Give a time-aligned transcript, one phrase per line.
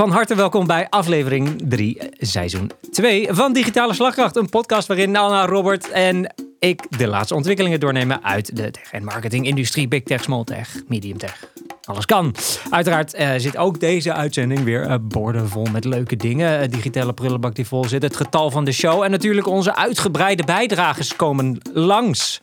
[0.00, 4.36] Van harte welkom bij aflevering 3, seizoen 2 van Digitale Slagkracht.
[4.36, 9.04] Een podcast waarin Anna, Robert en ik de laatste ontwikkelingen doornemen uit de tech- en
[9.04, 9.88] marketingindustrie.
[9.88, 11.44] Big tech, small tech, medium tech.
[11.84, 12.34] Alles kan.
[12.70, 16.70] Uiteraard eh, zit ook deze uitzending weer uh, met leuke dingen.
[16.70, 18.02] Digitale prullenbak die vol zit.
[18.02, 19.02] Het getal van de show.
[19.02, 22.40] En natuurlijk onze uitgebreide bijdragers komen langs.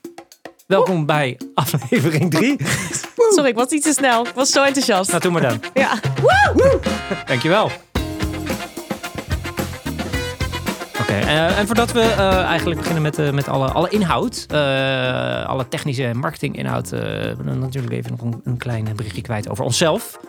[0.67, 2.55] Welkom bij aflevering 3.
[3.35, 4.25] Sorry, ik was iets te snel.
[4.25, 5.09] Ik was zo enthousiast.
[5.09, 5.61] Nou, doe maar dan.
[5.73, 5.99] Ja.
[7.25, 7.71] Dankjewel.
[11.01, 14.45] Oké, uh, en voordat we uh, eigenlijk beginnen met, uh, met alle, alle inhoud,
[15.47, 20.19] alle technische marketinginhoud, we dan natuurlijk even nog een, een klein berichtje kwijt over onszelf.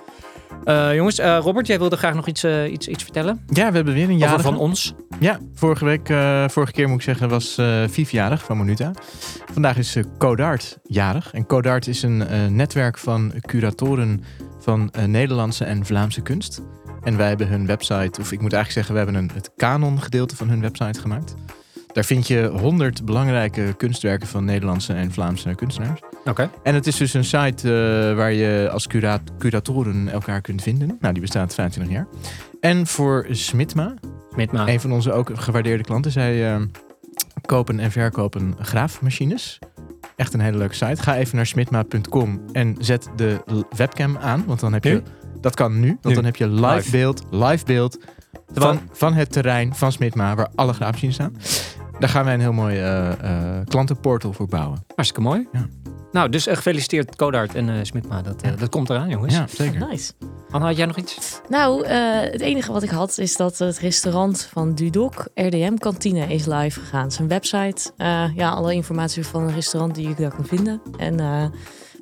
[0.95, 3.45] Jongens, Robert, jij wilde graag nog iets, iets, iets vertellen?
[3.47, 4.95] Ja, we hebben weer een jaar van ons.
[5.21, 6.07] Ja, vorige week,
[6.51, 8.91] vorige keer moet ik zeggen, was Vief jarig van Monuta.
[9.53, 11.33] Vandaag is Codart jarig.
[11.33, 14.25] En Codart is een netwerk van curatoren
[14.61, 16.63] van Nederlandse en Vlaamse kunst.
[17.03, 20.03] En wij hebben hun website, of ik moet eigenlijk zeggen, we hebben een, het kanon
[20.03, 21.35] gedeelte van hun website gemaakt.
[21.99, 26.01] Daar vind je honderd belangrijke kunstwerken van Nederlandse en Vlaamse kunstenaars.
[26.01, 26.31] Oké.
[26.31, 26.51] Okay.
[26.63, 30.97] En het is dus een site uh, waar je als cura curatoren elkaar kunt vinden.
[31.01, 32.07] Nou, die bestaat 25 jaar.
[32.61, 33.95] En voor Smitma,
[34.33, 34.69] Smitma.
[34.69, 36.63] een van onze ook gewaardeerde klanten, zij uh,
[37.47, 39.59] kopen en verkopen graafmachines.
[40.17, 41.03] Echt een hele leuke site.
[41.03, 43.41] Ga even naar smitma.com en zet de
[43.77, 44.91] webcam aan, want dan heb je...
[44.91, 45.03] Nu?
[45.41, 46.15] Dat kan nu, want Nu.
[46.15, 46.91] dan heb je live, Live.
[46.91, 47.99] beeld, live beeld
[48.53, 51.33] van, van het terrein van Smitma, waar alle graafmachines staan.
[51.99, 54.85] Daar gaan wij een heel mooi eh, eh, klantenportal voor bouwen.
[54.95, 55.49] Hartstikke mooi.
[55.53, 55.67] Ja.
[56.13, 58.23] Nou, dus uh, gefeliciteerd Codart en uh, Smitma.
[58.23, 59.35] Dat, uh, dat komt eraan, jongens.
[59.35, 59.89] Ja, zeker.
[59.89, 60.13] Nice.
[60.51, 61.41] Anna, had jij nog iets?
[61.49, 66.27] Nou, uh, het enige wat ik had is dat het restaurant van Dudok, RDM Kantine,
[66.35, 67.11] is live gegaan.
[67.11, 67.91] Zijn website.
[67.97, 70.81] Uh, ja, alle informatie van een restaurant die je daar kan vinden.
[70.99, 71.45] En uh,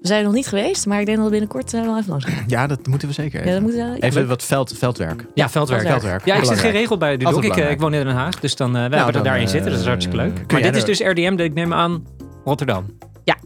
[0.01, 2.09] we zijn er nog niet geweest, maar ik denk dat we binnenkort uh, wel even
[2.11, 2.45] langs gaan.
[2.47, 3.39] Ja, dat moeten we zeker.
[3.41, 5.25] Ja, Even, dat moet, uh, even wat veld, veldwerk.
[5.35, 5.87] Ja, veldwerk.
[5.87, 6.25] Veldwerk.
[6.25, 6.75] Ja, ik zit Belangrijk.
[6.75, 7.27] geregeld bij Dudok.
[7.35, 7.81] Altijd Ik, uh, belangrijk.
[7.81, 9.71] ik woon in Den Haag, dus dan, uh, wij Nou, hebben er daarin zitten.
[9.71, 10.53] Dat is eh, hartstikke leuk.
[10.53, 12.07] Maar dit is dus RDM, ik neem aan
[12.45, 12.85] Rotterdam.
[13.25, 13.37] Ja.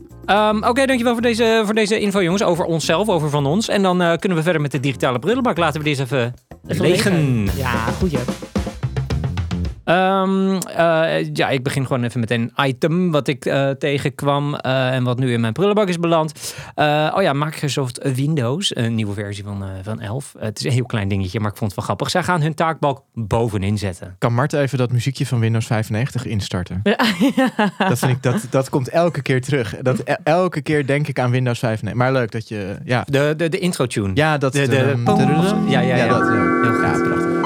[0.48, 2.42] Um, Oké, dankjewel voor deze, voor deze info, jongens.
[2.42, 3.68] Over onszelf, over van ons.
[3.68, 5.56] En dan uh, kunnen we verder met de digitale brullenbak.
[5.58, 6.34] Laten we deze even,
[6.66, 7.48] Even legen.
[7.56, 8.10] Ja, goed.
[9.90, 10.58] Um, uh,
[11.32, 15.18] ja, ik begin gewoon even met een item wat ik uh, tegenkwam uh, en wat
[15.18, 16.54] nu in mijn prullenbak is beland.
[16.76, 20.34] Uh, oh ja, Microsoft Windows, een nieuwe versie van, uh, van 11.
[20.38, 22.10] het is een heel klein dingetje, maar ik vond het wel grappig.
[22.10, 24.14] Zij gaan hun taakbalk bovenin zetten.
[24.18, 26.80] Kan Mart even dat muziekje van Windows 95 instarten?
[27.88, 29.76] Dat, vind ik, dat, dat komt elke keer terug.
[29.82, 31.98] Dat, e- elke keer denk ik aan Windows 95.
[32.04, 32.76] Maar leuk dat je...
[32.84, 34.10] Ja, De, de, de intro tune.
[34.14, 34.52] ja dat...
[34.52, 35.68] De- de- tadadam.
[35.68, 36.06] Ja, ja, ja.
[36.06, 36.34] dat, ja.
[36.34, 36.72] Heel.
[36.72, 37.39] Ja, prachtig.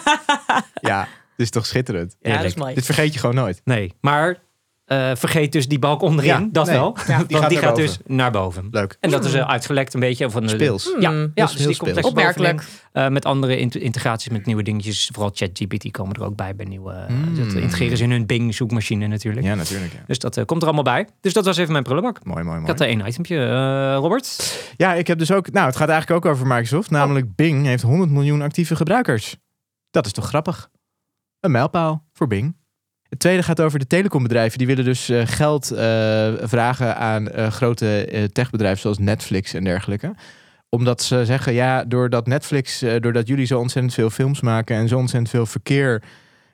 [0.80, 1.00] Ja,
[1.36, 2.16] dit is toch schitterend.
[2.20, 2.74] Ja, dat is mooi.
[2.74, 3.60] Dit vergeet je gewoon nooit.
[3.64, 4.38] Nee, maar
[4.86, 6.30] uh, vergeet dus die balk onderin.
[6.30, 6.74] Ja, dat nee.
[6.74, 6.96] wel.
[7.06, 8.68] Ja, Want die gaat die dus naar boven.
[8.70, 8.96] Leuk.
[9.00, 10.30] En dat is uh, uitgelekt een beetje.
[10.30, 10.94] Van de, Speels.
[11.00, 11.30] Ja, Hmm.
[11.34, 12.06] ja dus heel die komt speels.
[12.06, 12.64] Opmerkelijk.
[12.92, 15.10] Uh, met andere int- integraties met nieuwe dingetjes.
[15.12, 17.04] Vooral ChatGPT komen er ook bij bij nieuwe.
[17.08, 17.36] Mm.
[17.36, 19.46] Dat integreren ze in hun Bing zoekmachine natuurlijk.
[19.46, 19.92] Ja, natuurlijk.
[19.92, 19.98] Ja.
[20.06, 21.06] Dus dat uh, komt er allemaal bij.
[21.20, 22.24] Dus dat was even mijn prullenbak.
[22.24, 22.72] Mooi, mooi, Ik mooi.
[22.72, 23.36] had er één itempje.
[23.36, 24.58] Uh, Robert?
[24.76, 25.50] Ja, ik heb dus ook...
[25.52, 26.90] Nou, het gaat eigenlijk ook over Microsoft.
[26.90, 29.36] Namelijk Bing heeft 100 miljoen actieve gebruikers.
[29.92, 30.70] Dat is toch grappig?
[31.40, 32.56] Een mijlpaal voor Bing.
[33.08, 34.58] Het tweede gaat over de telecombedrijven.
[34.58, 40.14] Die willen dus eh, geld eh, vragen aan eh, grote techbedrijven zoals Netflix en dergelijke.
[40.68, 44.98] Omdat ze zeggen, ja, doordat Netflix, doordat jullie zo ontzettend veel films maken en zo
[44.98, 46.02] ontzettend veel verkeer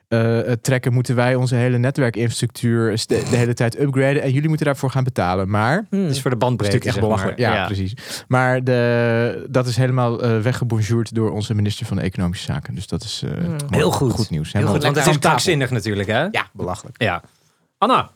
[0.09, 4.21] eh, eh, trekken, moeten wij onze hele netwerkinfrastructuur de, de hele tijd upgraden.
[4.21, 5.49] En jullie moeten daarvoor gaan betalen.
[5.49, 6.07] Maar Hmm.
[6.07, 6.87] Dus voor de dat is bandbreedte.
[6.87, 7.37] echt belachelijk.
[7.37, 7.93] Ja, precies.
[8.27, 12.75] Maar de, dat is helemaal eh weggebonjourd door onze minister van Economische Zaken.
[12.75, 13.55] Dus dat is eh, Hmm.
[13.69, 14.11] Heel goed.
[14.11, 14.53] Goed nieuws.
[14.53, 16.21] Heel goed, want het is krankzinnig natuurlijk, hè?
[16.31, 17.01] Ja, belachelijk.
[17.01, 17.21] Ja.
[17.77, 18.09] Anna?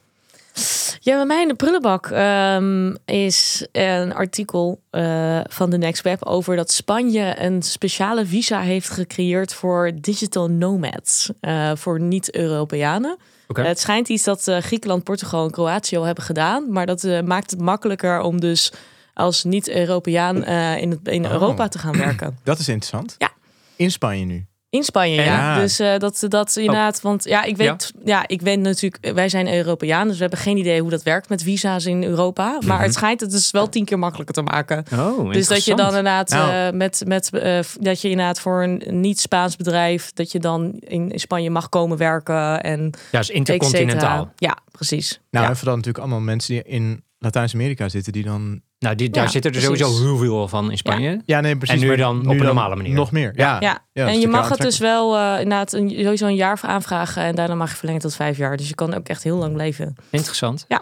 [0.99, 6.25] Ja, bij mij in de prullenbak ehm, is een artikel eh, van de Next Web
[6.25, 13.17] over dat Spanje een speciale visa heeft gecreëerd voor digital nomads, eh, voor niet-Europeanen.
[13.53, 17.51] Het schijnt iets dat eh, Griekenland, Portugal en Kroatië al hebben gedaan, maar dat maakt
[17.51, 18.71] het makkelijker om dus
[19.13, 20.45] als niet-Europeaan
[20.77, 21.31] in, het, in Oh.
[21.31, 22.38] Europa te gaan werken.
[22.44, 23.15] Dat is interessant.
[23.17, 23.31] Ja.
[23.75, 24.45] In Spanje nu.
[24.73, 25.23] In Spanje, ja.
[25.23, 25.59] Ja.
[25.59, 28.27] Dus eh, dat, dat inderdaad, want ja, ik weet, ja.
[28.27, 31.43] ik weet natuurlijk, wij zijn Europeaan, dus we hebben geen idee hoe dat werkt met
[31.43, 32.57] visa's in Europa.
[32.65, 34.83] Maar het schijnt het dus wel tien keer makkelijker te maken.
[34.93, 36.51] Oh, Dus dat je dan inderdaad Nou.
[36.51, 41.11] eh, met, met eh, dat je inderdaad voor een niet-Spaans bedrijf, dat je dan in,
[41.11, 44.21] in Spanje mag komen werken en Ja, is intercontinentaal.
[44.21, 44.33] et cetera.
[44.37, 45.19] Ja, precies.
[45.31, 45.51] Nou, Ja.
[45.51, 48.61] en vooral natuurlijk allemaal mensen die in Latijns-Amerika zitten die dan...
[48.83, 49.80] Nou, die, daar Ja, zitten er precies.
[49.85, 51.21] sowieso heel veel van in Spanje.
[51.25, 51.75] Ja, nee, precies.
[51.75, 52.94] En nu maar dan op een normale manier.
[52.94, 53.31] Nog meer.
[53.35, 53.57] Ja.
[53.59, 56.69] Ja, en je natuurlijk mag het dus wel eh, inderdaad een, sowieso een jaar voor
[56.69, 58.57] aanvragen en daarna mag je verlengen tot vijf jaar.
[58.57, 59.95] Dus je kan ook echt heel lang blijven.
[60.09, 60.65] Interessant.
[60.68, 60.81] Ja.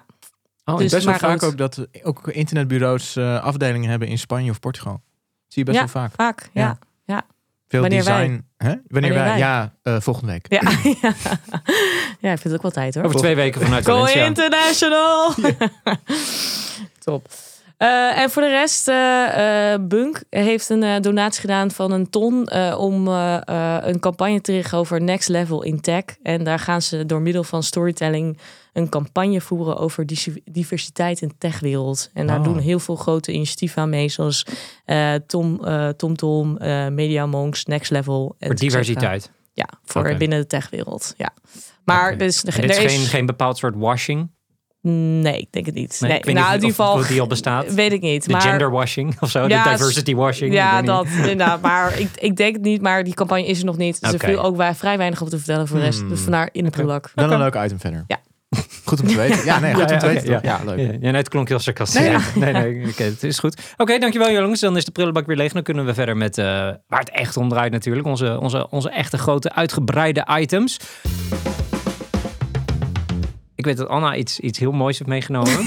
[0.65, 1.49] Oh, Dus- best wel vaak goed.
[1.51, 5.01] ook dat ook internetbureaus eh, afdelingen hebben in Spanje of Portugal.
[5.47, 5.83] Zie je best Ja.
[5.93, 6.11] wel vaak.
[6.15, 6.77] Vaak, ja.
[7.67, 8.17] Veel Wanneer wij?
[8.27, 8.45] design.
[8.57, 8.67] Hè?
[8.67, 9.23] Wanneer, Wanneer wij?
[9.23, 9.37] wij?
[9.37, 10.45] Ja, eh, volgende week.
[10.49, 10.61] Ja,
[11.01, 11.13] ja.
[12.27, 13.03] ja, ik vind het ook wel tijd hoor.
[13.03, 14.25] Over twee weken vanuit Go Valencia.
[14.25, 15.33] International!
[16.99, 17.27] Top.
[17.81, 22.51] Eh, en voor de rest, eh, eh, Bunk heeft een donatie gedaan van een ton
[22.77, 26.03] om een campagne te richten over Next Level in Tech.
[26.23, 28.37] En daar gaan ze door middel van storytelling
[28.73, 30.05] een campagne voeren over
[30.45, 32.09] diversiteit in de techwereld.
[32.13, 32.43] En daar Oh.
[32.43, 34.45] doen heel veel grote initiatieven aan mee, zoals
[35.27, 35.61] Tom,
[35.97, 36.57] Tom Tom,
[36.93, 38.35] Media Monks, Next Level.
[38.39, 39.31] Voor diversiteit.
[39.53, 41.13] Ja, voor binnen de techwereld.
[41.17, 41.33] Ja.
[41.85, 44.29] Maar dus, er is geen, geen bepaald soort washing.
[44.81, 45.97] Nee, ik denk het niet.
[45.99, 47.73] Nee, Nee, ik weet nou, niet in ieder of- geval of die al bestaat.
[47.73, 48.25] Weet ik niet.
[48.25, 49.47] De maar, gender washing of zo.
[49.47, 50.53] Ja, de diversity washing.
[50.53, 51.61] Ja, dat inderdaad.
[51.71, 52.81] Maar ik, ik denk het niet.
[52.81, 54.01] Maar die campagne is er nog niet.
[54.01, 54.25] Dus Oké.
[54.25, 55.99] er viel ook wij vrij weinig over te vertellen voor de rest.
[55.99, 56.09] Hmm.
[56.09, 57.11] Dus vandaar in de prulak.
[57.15, 58.03] Wel een leuk item verder.
[58.07, 58.19] Ja.
[58.85, 59.45] Goed om te weten.
[59.45, 60.39] Ja, nee, goed Ja, om te ja, weten.
[60.43, 60.77] ja, leuk.
[60.79, 62.01] Ja, ja, nee, het klonk heel sarcastisch.
[62.01, 63.61] Nee, Nee, nee, nee oké, het is goed.
[63.77, 64.59] Oké, dankjewel jongens.
[64.59, 65.51] Dan is de prullenbak weer leeg.
[65.53, 66.45] Dan kunnen we verder met eh,
[66.87, 68.07] waar het echt om draait natuurlijk.
[68.07, 70.77] Onze, onze, onze echte grote uitgebreide items.
[73.61, 75.51] Ik weet dat Anna iets, iets heel moois heeft meegenomen.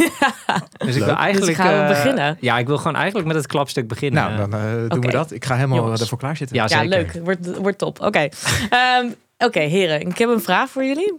[0.77, 1.17] Dus ik wil Leuk.
[1.17, 1.57] eigenlijk...
[1.57, 2.37] Dus gaan we eh, beginnen?
[2.41, 4.23] Ja, ik wil gewoon eigenlijk met het klapstuk beginnen.
[4.23, 5.31] Nou, dan eh, doen we dat.
[5.31, 6.01] Ik ga helemaal Jongens.
[6.01, 6.57] ervoor klaar zitten.
[6.57, 6.89] Ja, Ja, zeker.
[6.89, 7.25] leuk.
[7.25, 8.01] Wordt, wordt top.
[8.01, 8.29] Oké.
[8.71, 9.07] Ehm,
[9.39, 10.01] Oké, heren.
[10.01, 11.15] Ik heb een vraag voor jullie.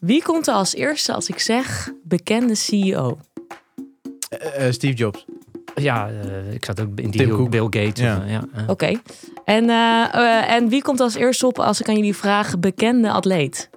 [0.00, 3.18] Wie komt er als eerste als ik zeg bekende CEO?
[4.28, 5.24] Eh, eh, Steve Jobs.
[5.74, 8.00] Ja, eh, ik zat ook in die Tim Bill, Gates.
[8.00, 8.22] Ja.
[8.26, 8.42] eh, eh.
[8.66, 9.00] Oké.
[9.44, 13.10] En, eh, eh, en wie komt als eerste op als ik aan jullie vraag bekende
[13.10, 13.70] atleet?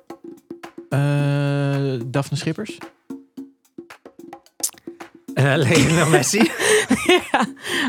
[0.91, 2.77] Eh, Daphne Schippers.
[5.33, 6.51] Eh, Lionel Messi.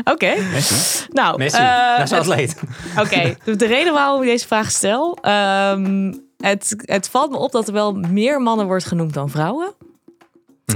[0.03, 0.35] Oké.
[0.51, 1.05] Messi.
[1.09, 2.55] Nou, Messi, eh, dat is atleet.
[2.99, 5.17] Oké, de- de reden waarom ik deze vraag stel.
[5.21, 9.73] ehm, het, het valt me op dat er wel meer mannen wordt genoemd dan vrouwen.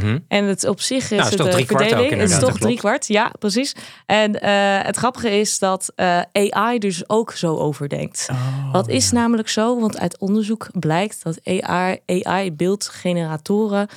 [0.02, 0.18] Mhm.
[0.28, 2.10] En het op zich is Nou, is het toch ook verdeling.
[2.10, 3.76] het is toch dat drie kwart, ja, precies.
[4.06, 8.28] En eh, het grappige is dat eh, AI dus ook zo overdenkt.
[8.32, 9.80] Oh, Wat is namelijk zo?
[9.80, 13.88] Want uit onderzoek blijkt dat AI, AI beeldgeneratoren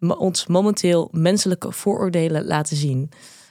[0.00, 3.10] ons momenteel menselijke vooroordelen laten zien.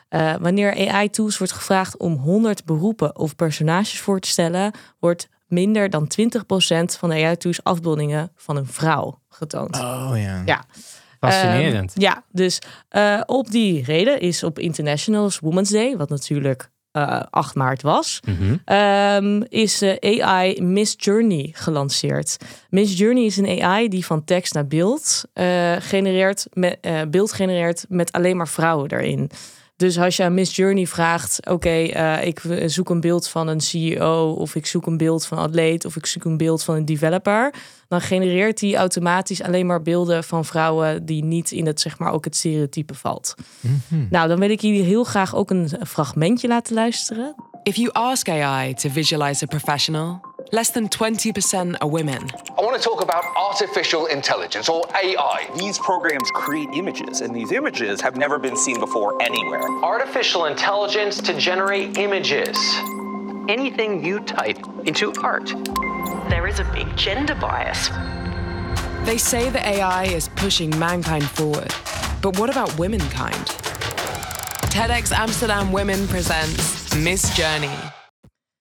[0.10, 5.90] Eh, wanneer AI-tools wordt gevraagd om 100 beroepen of personages voor te stellen, wordt minder
[5.90, 9.76] dan 20% van de AI-tools afbeeldingen van een vrouw getoond.
[9.76, 10.42] Oh ja.
[10.46, 10.64] Ja.
[11.20, 11.92] Fascinerend.
[11.94, 17.22] Ehm, ja, dus eh, op die reden is op International Women's Day, wat natuurlijk eh
[17.30, 18.56] 8 maart was, Mhm.
[18.66, 22.38] ehm, is eh, AI Miss Journey gelanceerd.
[22.70, 27.32] Miss Journey is een AI die van tekst naar beeld eh, genereert, met, eh, beeld
[27.34, 29.30] genereert met alleen maar vrouwen erin.
[29.80, 33.62] Dus als je aan Miss Journey vraagt, oké, eh, ik zoek een beeld van een
[33.62, 36.76] CEO of ik zoek een beeld van een atleet of ik zoek een beeld van
[36.76, 37.54] een developer,
[37.88, 42.12] dan genereert die automatisch alleen maar beelden van vrouwen die niet in het zeg maar
[42.12, 43.36] ook het stereotype valt.
[43.60, 44.06] Mhm.
[44.10, 47.36] Nou, dan wil ik jullie heel graag ook een fragmentje laten luisteren.
[47.64, 52.30] If you ask AI to visualize a professional, less than 20% are women.
[52.58, 55.50] I want to talk about artificial intelligence or AI.
[55.58, 59.62] These programs create images, and these images have never been seen before anywhere.
[59.84, 62.58] artificial intelligence to generate images.
[63.48, 65.48] Anything you type into art.
[66.30, 67.90] there is a big gender bias.
[69.06, 71.74] They say that AI is pushing mankind forward.
[72.22, 73.46] But what about womankind?
[74.70, 77.72] TEDx Amsterdam Women presents Miss Journey.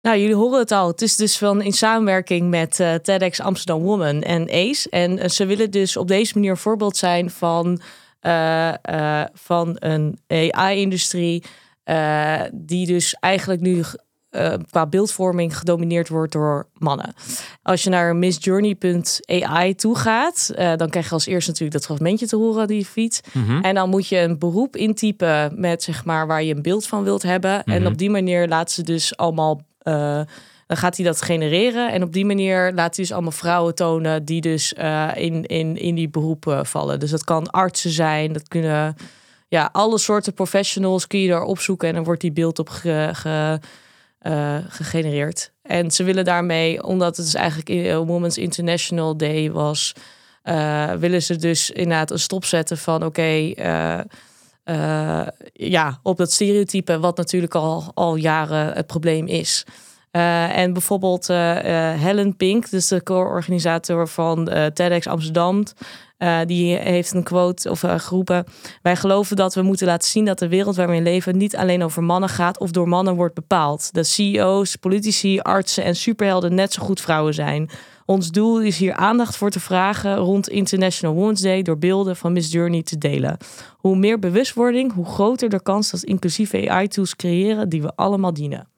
[0.05, 0.87] Nou, jullie horen het al.
[0.89, 4.87] Het is dus van in samenwerking met eh, TEDx Amsterdam Woman en ACE.
[4.91, 7.81] En eh, ze willen dus op deze manier een voorbeeld zijn van,
[8.21, 11.43] eh, van een AI-industrie.
[12.53, 13.83] die dus eigenlijk nu
[14.71, 17.15] qua beeldvorming gedomineerd wordt door mannen.
[17.63, 22.37] Als je naar missjourney.ai toe gaat, dan krijg je als eerst natuurlijk dat fragmentje te
[22.37, 23.21] horen die je feed.
[23.63, 27.05] En dan moet je een beroep intypen met zeg maar waar je een beeld van
[27.05, 27.65] wilt hebben.
[27.65, 29.61] En op die manier laat ze dus allemaal.
[29.85, 30.21] Eh,
[30.67, 31.93] dan gaat hij dat genereren.
[31.93, 35.77] En op die manier laat hij dus allemaal vrouwen tonen die dus eh, in, in,
[35.77, 37.01] in die beroepen vallen.
[37.01, 38.97] Dus dat kan artsen zijn, dat kunnen
[39.49, 43.09] ja, alle soorten professionals kun je daar opzoeken en dan wordt die beeld op ge,
[43.13, 43.59] ge-
[44.19, 45.53] eh, gegenereerd.
[45.63, 49.93] En ze willen daarmee, omdat het dus eigenlijk eh, Women's International Day was,
[50.43, 53.99] eh, willen ze dus inderdaad een stop zetten van oké, eh,
[54.65, 59.67] eh, ja, op dat stereotype, wat natuurlijk al, al jaren het probleem is.
[60.11, 61.37] Eh, en bijvoorbeeld eh,
[61.95, 64.45] Helen Pink, dus de co-organisator van
[64.75, 65.63] TEDx Amsterdam,
[66.47, 68.45] die heeft een quote of geroepen:
[68.83, 71.57] Wij geloven dat we moeten laten zien dat de wereld waar we in leven niet
[71.57, 73.93] alleen over mannen gaat of door mannen wordt bepaald.
[73.93, 77.71] Dat CEO's, politici, artsen en superhelden net zo goed vrouwen zijn.
[78.07, 82.33] Ons doel is hier aandacht voor te vragen rond International Women's Day door beelden van
[82.33, 83.37] Miss Journey te delen.
[83.77, 88.69] Hoe meer bewustwording, hoe groter de kans dat inclusieve AI-tools creëren die we allemaal dienen.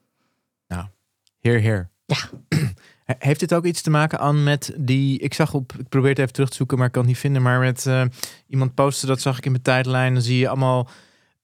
[1.46, 1.90] Heer, heer.
[2.06, 2.16] Ja.
[3.18, 5.18] Heeft dit ook iets te maken aan met die...
[5.18, 5.72] Ik zag op...
[5.78, 7.42] Ik probeer het even terug te zoeken, maar ik kan het niet vinden.
[7.42, 8.04] Maar met eh,
[8.48, 10.12] iemand posten, dat zag ik in mijn tijdlijn.
[10.12, 10.88] Dan zie je allemaal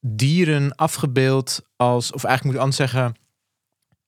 [0.01, 2.13] dieren afgebeeld als...
[2.13, 3.15] Of eigenlijk moet ik anders zeggen...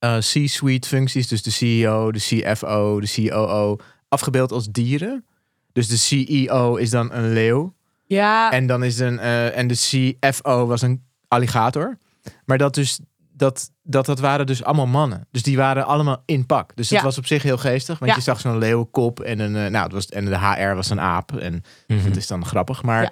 [0.05, 1.29] eh, C-suite functies.
[1.29, 3.77] Dus de CEO, de CFO, de COO.
[4.09, 5.25] Afgebeeld als dieren.
[5.73, 7.75] Dus de CEO is dan een leeuw.
[8.07, 9.75] Ja, En dan is een eh, en de
[10.21, 11.99] CFO was een alligator.
[12.45, 13.01] Maar dat dus
[13.37, 15.27] dat, dat dat waren dus allemaal mannen.
[15.31, 16.77] Dus die waren allemaal in pak.
[16.77, 17.05] Dus het Ja.
[17.05, 18.17] was op zich heel geestig, want Ja.
[18.17, 21.01] je zag zo'n leeuwenkop en een eh, nou, het was en de HR was een
[21.01, 22.05] aap en Mhm.
[22.09, 23.11] dat is dan grappig, maar Ja.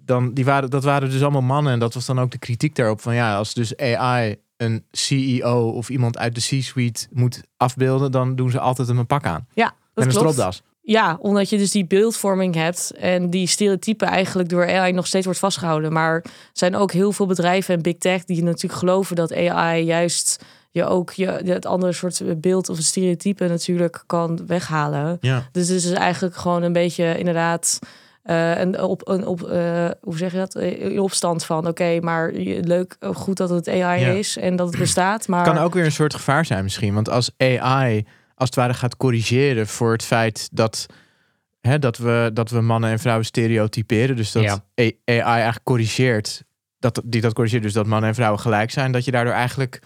[0.00, 2.74] dan die waren dat waren dus allemaal mannen en dat was dan ook de kritiek
[2.74, 8.12] daarop van ja, als dus AI een CEO of iemand uit de C-suite moet afbeelden,
[8.12, 9.46] dan doen ze altijd hem een pak aan.
[9.54, 10.32] ja en dat een klopt.
[10.32, 10.62] stropdas.
[10.84, 15.24] Ja, omdat je dus die beeldvorming hebt en die stereotypen eigenlijk door AI nog steeds
[15.24, 15.92] wordt vastgehouden.
[15.92, 19.82] Maar er zijn ook heel veel bedrijven en big tech die natuurlijk geloven dat AI
[19.82, 25.18] juist je ook je, het andere soort beeld of stereotype natuurlijk kan weghalen.
[25.20, 25.48] Ja.
[25.52, 27.78] Dus het is eigenlijk gewoon een beetje inderdaad
[28.22, 32.00] eh, een op een op eh, hoe zeg je dat Eh, in opstand van oké,
[32.00, 34.08] maar je- leuk goed dat het AI Ja.
[34.10, 36.94] is en dat het bestaat, maar kan ook weer een soort gevaar zijn misschien.
[36.94, 40.86] Want als AI als het ware gaat corrigeren voor het feit dat,
[41.60, 44.16] hè, dat, we, dat we mannen en vrouwen stereotyperen.
[44.16, 44.64] Dus dat Ja.
[44.74, 46.42] AI eigenlijk corrigeert,
[46.78, 48.92] dat, die dat corrigeert dus dat mannen en vrouwen gelijk zijn.
[48.92, 49.82] Dat je daardoor eigenlijk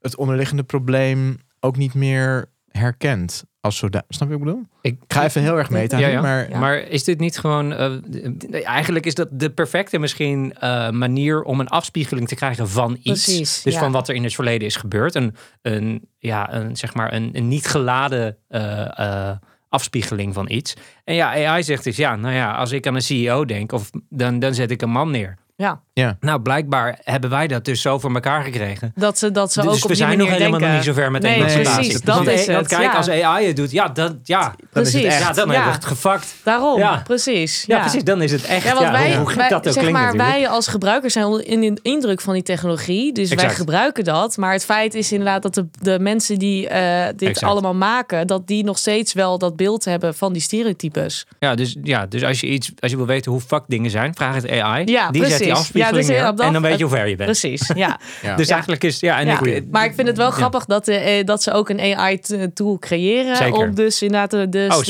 [0.00, 3.44] het onderliggende probleem ook niet meer herkent.
[3.66, 4.62] Als Snap je wat ik bedoel?
[4.80, 6.20] Ik ga even heel erg meta, Ja, ja.
[6.20, 6.58] maar Ja.
[6.58, 7.72] Maar is dit niet gewoon...
[7.72, 12.98] eh, eigenlijk is dat de perfecte misschien eh, manier om een afspiegeling te krijgen van
[13.02, 13.24] iets.
[13.24, 13.80] Precies, dus ja.
[13.80, 15.14] van wat er in het verleden is gebeurd.
[15.14, 19.36] Een, een, ja, een, zeg maar een, een niet geladen eh, eh,
[19.68, 20.74] afspiegeling van iets.
[21.04, 23.90] En ja, AI zegt dus ja, nou ja, als ik aan een CEO denk, of,
[24.08, 25.36] dan, dan zet ik een man neer.
[25.56, 28.92] Ja, Nou, blijkbaar hebben wij dat dus zo voor elkaar gekregen.
[28.94, 30.66] dat ze dat ze Dus ook we op die zijn nog helemaal denken.
[30.68, 31.74] nog niet zo ver met Nee, emancipatie.
[31.74, 32.92] precies, dat is het, kijk, ja.
[32.92, 35.04] als AI het doet, ja, dat, ja, dan is het Precies.
[35.04, 35.18] echt.
[35.18, 35.52] ja dan Ja.
[35.52, 36.34] hebben we het gefakt.
[36.44, 37.00] Daarom, Ja.
[37.04, 37.64] precies.
[37.66, 38.64] Ja, precies, dan is het echt.
[38.66, 40.38] Ja, want wij, hoe gek wij- dat ook zeg klinkt maar, natuurlijk.
[40.38, 43.12] wij als gebruikers zijn onder- in de indruk van die technologie.
[43.12, 44.36] Dus wij gebruiken dat.
[44.36, 47.52] Maar het feit is inderdaad dat de, de mensen die eh, dit Exact.
[47.52, 51.26] allemaal maken, dat die nog steeds wel dat beeld hebben van die stereotypes.
[51.38, 54.14] Ja, dus, ja, dus als je iets, als je wil weten hoe fuck dingen zijn,
[54.14, 54.84] vraag het AI.
[54.84, 57.16] Ja, die zet die afspiegeling Ja, dus dat- en dan weet je hoe ver je
[57.16, 57.30] bent.
[57.30, 57.98] Precies, ja.
[58.22, 58.36] ja.
[58.36, 61.24] Dus eigenlijk is ja, en ik, Maar ik vind het wel grappig dat, de, eh,
[61.24, 63.36] dat ze ook een AI-tool creëren.
[63.36, 63.58] Zeker.
[63.58, 64.84] Om dus inderdaad de, de, Oh,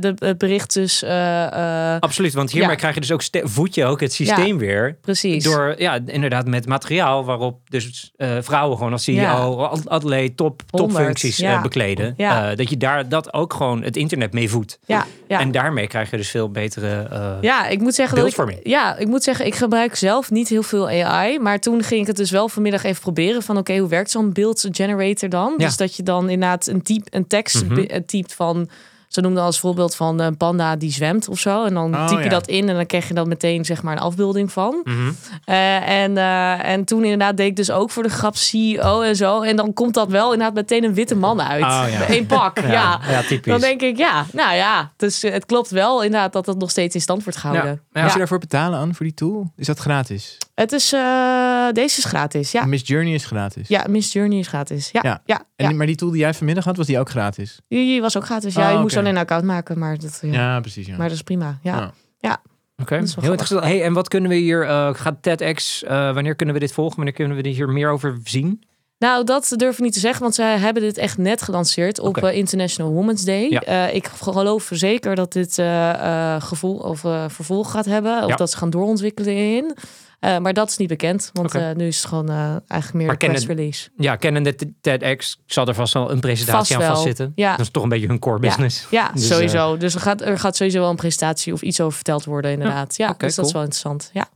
[0.00, 1.02] de, de, bericht dus...
[1.02, 4.96] eh, eh, absoluut, want hiermee krijg je dus ook voed je ook het systeem weer.
[5.00, 5.44] precies.
[5.44, 11.40] Door ja, inderdaad met materiaal waarop dus eh, vrouwen gewoon als CEO, atleet, top, topfuncties
[11.40, 12.14] eh, bekleden.
[12.16, 14.78] Eh, dat je daar dat ook gewoon het internet mee voedt.
[14.86, 15.06] ja.
[15.26, 17.06] En daarmee krijg je dus veel betere.
[17.10, 20.48] eh, Ja, ik moet zeggen dat ik, ja, ik moet zeggen, ik gebruik zelf niet
[20.48, 23.76] heel veel AI, maar toen ging ik het dus wel vanmiddag even proberen van oké,
[23.78, 25.54] hoe werkt zo'n beeldgenerator dan?
[25.56, 25.64] Ja.
[25.66, 28.00] Dus dat je dan inderdaad een type, een tekst Mhm.
[28.06, 28.68] typt van
[29.10, 31.64] ze noemden als voorbeeld van een panda die zwemt of zo.
[31.64, 32.30] En dan Oh, typ je ja.
[32.30, 34.80] dat in en dan krijg je dan meteen zeg maar een afbeelding van.
[34.84, 35.10] mhm.
[35.44, 39.16] Eh, en, eh, en toen inderdaad deed ik dus ook voor de grap CEO en
[39.16, 39.42] zo.
[39.42, 41.62] En dan komt dat wel inderdaad meteen een witte man uit.
[41.62, 42.10] Oh, ja.
[42.10, 42.68] Eén pak, ja.
[42.70, 43.52] Ja, ja, typisch.
[43.52, 44.92] Dan denk ik, ja, nou ja.
[44.96, 47.82] Dus eh, het klopt wel inderdaad dat het nog steeds in stand wordt gehouden.
[47.92, 48.02] Ja.
[48.02, 49.52] Moet je daarvoor betalen aan voor die tool?
[49.56, 50.38] Is dat gratis?
[50.60, 52.64] Het is, eh, deze is gratis, ja.
[52.64, 53.68] Miss Journey is gratis.
[53.68, 54.88] Ja, Miss Journey is gratis.
[54.92, 55.22] Ja, Ja.
[55.24, 55.42] ja.
[55.56, 57.58] En, die- Maar die tool die jij vanmiddag had, was die ook gratis?
[57.68, 58.54] Die was ook gratis.
[58.54, 60.32] Ja, Oh, je moest alleen een account maken, maar dat, ja.
[60.32, 60.86] Ja, precies.
[60.86, 60.96] Ja.
[60.96, 61.58] Maar dat is prima.
[61.62, 61.92] Ja.
[62.18, 62.42] Ja.
[62.76, 63.64] Oké, Dat is wel heel interessant.
[63.64, 66.96] Hey, en wat kunnen we hier, eh, gaat TEDx, eh, wanneer kunnen we dit volgen?
[66.96, 68.62] Wanneer kunnen we hier meer over zien?
[68.98, 72.18] Nou, dat durf ik niet te zeggen, want ze hebben dit echt net gelanceerd op
[72.18, 73.46] International Women's Day.
[73.50, 73.60] Ja.
[73.60, 78.28] Eh, ik geloof zeker dat dit eh, eh, gevoel of eh, vervolg gaat hebben, of
[78.28, 78.36] Ja.
[78.36, 79.76] dat ze gaan doorontwikkelen in.
[80.20, 83.06] Eh, maar dat is niet bekend, want eh, nu is het gewoon eh, eigenlijk meer
[83.06, 83.88] Maar een press kennen- release.
[83.96, 87.32] Ja, kennende T- TEDx zal er vast wel een presentatie Vast aan vastzitten.
[87.34, 87.50] Ja.
[87.50, 88.86] Dat is toch een beetje hun core business.
[88.90, 89.76] Ja, Dus, sowieso.
[89.76, 92.96] Dus er gaat, er gaat sowieso wel een presentatie of iets over verteld worden, inderdaad.
[92.96, 94.10] Ja, dus dat is wel interessant.
[94.12, 94.28] Ja,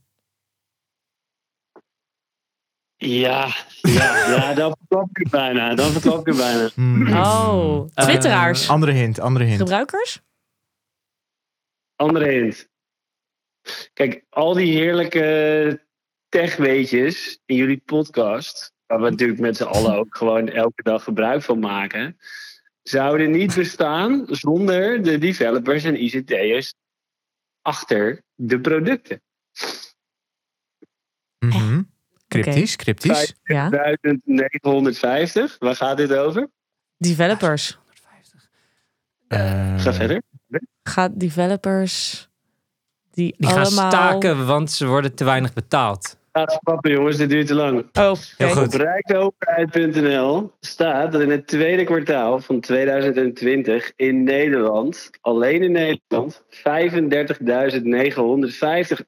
[3.02, 5.74] Ja, ja, ja, dan verklap ik het bijna.
[5.74, 6.70] Dan verklap ik het bijna.
[6.74, 7.16] Hmm.
[7.16, 8.68] Oh, twitteraars.
[8.68, 9.58] Andere hint, andere hint.
[9.58, 10.20] Gebruikers?
[11.96, 12.68] Andere hint.
[13.92, 15.86] Kijk, al die heerlijke
[16.28, 21.42] techweetjes in jullie podcast, waar we natuurlijk met z'n allen ook gewoon elke dag gebruik
[21.42, 22.16] van maken,
[22.82, 26.74] zouden niet bestaan zonder de developers en ICT'ers
[27.62, 29.22] achter de producten.
[31.38, 31.79] Mhm.
[32.42, 33.34] Cryptisch, cryptisch.
[33.44, 33.68] Ja.
[33.68, 36.48] 1950, waar gaat dit over?
[36.96, 37.78] Developers.
[39.28, 40.22] Eh, Ga verder.
[40.82, 42.28] Gaat developers
[43.10, 46.16] die, Die gaan staken, want ze worden te weinig betaald.
[46.32, 47.78] Ga stappen jongens, dit duurt te lang.
[47.78, 48.74] Oh, Heel goed.
[48.74, 56.42] Op rijksoverheid.nl staat dat in het tweede kwartaal van 2020 in Nederland, alleen in Nederland,
[56.50, 56.52] 35.950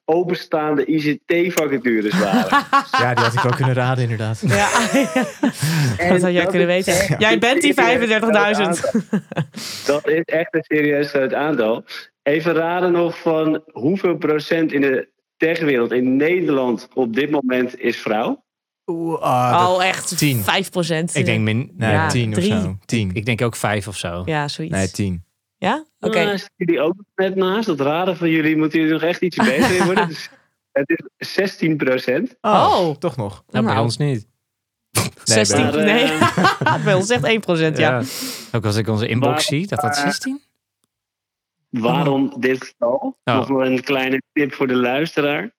[0.05, 2.47] openstaande ICT-vacatures waren.
[2.91, 4.41] Ja, die had ik wel kunnen raden inderdaad.
[4.47, 4.69] Ja,
[6.09, 7.15] dat had jij kunnen weten.
[7.17, 7.79] Jij bent die 35.000.
[9.85, 11.83] Dat is echt een serieus groot aantal.
[12.23, 15.11] Even raden nog van hoeveel procent in de
[15.47, 18.43] techwereld in Nederland op dit moment is vrouw?
[18.85, 20.43] Oeh, dat- Oh, echt tien.
[20.43, 21.15] 5 procent.
[21.15, 21.71] Ik denk min.
[21.77, 22.51] nee, Ja, tien of drie.
[22.51, 22.77] zo.
[22.85, 23.11] Tien.
[23.13, 24.21] Ik denk ook vijf of zo.
[24.25, 24.75] Ja, zoiets.
[24.75, 25.23] Nee, tien.
[25.57, 25.85] Ja?
[25.99, 26.13] Oké.
[26.23, 27.65] Daar zitten jullie ook net naast.
[27.67, 30.07] Dat raden van jullie moeten jullie nog echt ietsje beter in worden.
[30.07, 30.29] Dus
[30.71, 32.35] het is 16 procent.
[32.41, 32.89] Oh.
[32.95, 33.43] toch nog.
[33.49, 33.85] Nou, bij Nou.
[33.85, 34.27] ons niet.
[35.23, 35.61] 16.
[35.63, 36.17] maar, eh, Nee.
[36.85, 38.01] Bij ons echt 1 procent, ja.
[38.51, 40.41] Ook als ik onze inbox Maar- zie, dat dat maar- 16?
[41.81, 43.17] Waarom dit getal?
[43.23, 43.35] Oh.
[43.35, 45.51] Nog wel een kleine tip voor de luisteraar.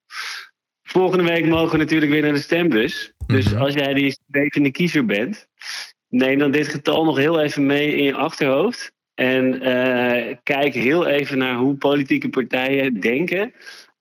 [0.83, 3.13] Volgende week mogen we natuurlijk weer naar de stembus.
[3.27, 3.61] Dus Mhm.
[3.61, 5.47] als jij die zwevende kiezer bent,
[6.09, 8.91] neem dan dit getal nog heel even mee in je achterhoofd.
[9.13, 13.53] En eh, kijk heel even naar hoe politieke partijen denken.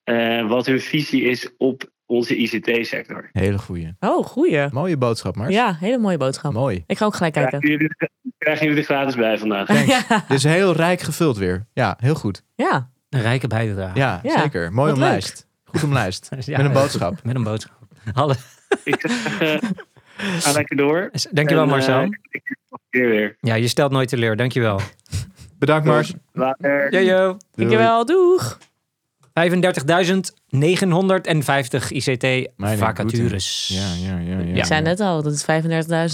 [0.04, 3.28] eh, wat hun visie is op onze ICT-sector.
[3.32, 3.96] Hele goeie.
[4.00, 4.68] Oh, goeie.
[4.72, 5.54] Mooie boodschap, Mars.
[5.54, 6.52] Ja, hele mooie boodschap.
[6.52, 6.84] Mooi.
[6.86, 7.58] Ik ga ook gelijk kijken.
[7.60, 7.96] Krijgen jullie,
[8.38, 9.68] krijgen jullie er gratis bij vandaag?
[10.08, 10.24] Ja.
[10.28, 11.66] Dus heel rijk gevuld weer.
[11.72, 12.42] Ja, heel goed.
[12.54, 12.92] ja.
[13.08, 13.98] Een rijke bijdrage.
[13.98, 14.72] Ja, Ja, zeker.
[14.72, 15.06] Mooi wat leuk.
[15.08, 15.46] omlijst.
[15.64, 16.28] Goed omlijst.
[16.38, 17.22] Ja, Met een boodschap.
[17.22, 17.78] Met een boodschap.
[18.14, 18.34] Alle,
[18.84, 19.56] Ik eh,
[20.16, 21.10] ga lekker door.
[21.30, 22.02] dankjewel En, eh, Marcel.
[22.02, 22.42] ik zie
[22.90, 23.36] je weer weer.
[23.40, 24.36] Ja, je stelt nooit teleur.
[24.36, 24.80] Dankjewel.
[25.58, 26.12] Bedankt, Mars.
[26.32, 26.92] Later.
[27.02, 27.36] Jojo.
[27.54, 28.58] Dankjewel, doeg.
[29.40, 29.44] 35.950
[31.88, 32.22] ICT
[32.56, 33.68] Mijn vacatures.
[33.72, 34.38] Ja, ja, ja.
[34.38, 34.54] ja.
[34.54, 35.44] Ik zei net al, dat is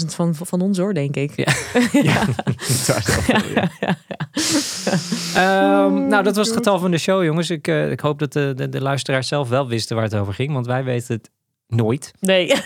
[0.01, 1.33] 35.000 van, van ons hoor, denk ik.
[1.93, 2.27] Ja.
[3.51, 3.69] ja.
[5.35, 7.51] Ehm, nou, dat was het getal van de show, jongens.
[7.51, 10.35] Ik, eh, ik hoop dat de, de, de luisteraars zelf wel wisten waar het over
[10.35, 10.53] ging.
[10.53, 11.31] Want wij weten het
[11.67, 12.13] nooit.
[12.21, 12.47] Nee.
[12.47, 12.57] dus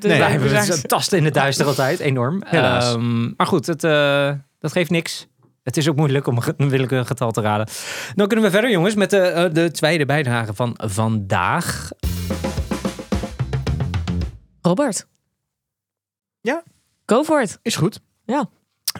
[0.00, 2.00] Nee, wij- hebben zijn- het tasten in het duister altijd.
[2.00, 2.42] Enorm.
[2.46, 2.94] Helaas.
[2.94, 5.26] Ehm, maar goed, het, eh, dat geeft niks.
[5.66, 7.68] Het is ook moeilijk om een willekeurig getal te raden.
[8.14, 11.90] Dan kunnen we verder, jongens, met de, eh, de tweede bijdrage van vandaag.
[14.60, 15.06] Robert.
[16.40, 16.62] Ja?
[17.06, 17.58] Go for it.
[17.62, 18.00] Is goed.
[18.24, 18.48] Ja.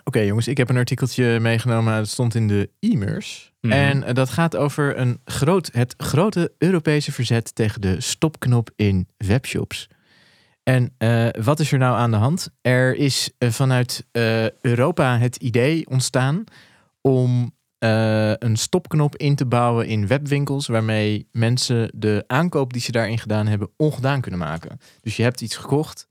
[0.05, 1.95] Oké jongens, ik heb een artikeltje meegenomen.
[1.95, 3.53] Het stond in de e-mers.
[3.61, 3.73] Mhm.
[3.73, 9.09] En eh, dat gaat over een groot, het grote Europese verzet tegen de stopknop in
[9.17, 9.89] webshops.
[10.69, 12.49] En eh, wat is er nou aan de hand?
[12.61, 16.45] Er is eh, vanuit eh, Europa het idee ontstaan
[17.01, 17.55] om
[18.39, 23.47] een stopknop in te bouwen in webwinkels, waarmee mensen de aankoop die ze daarin gedaan
[23.47, 24.79] hebben ongedaan kunnen maken.
[25.01, 26.09] Dus je hebt iets gekocht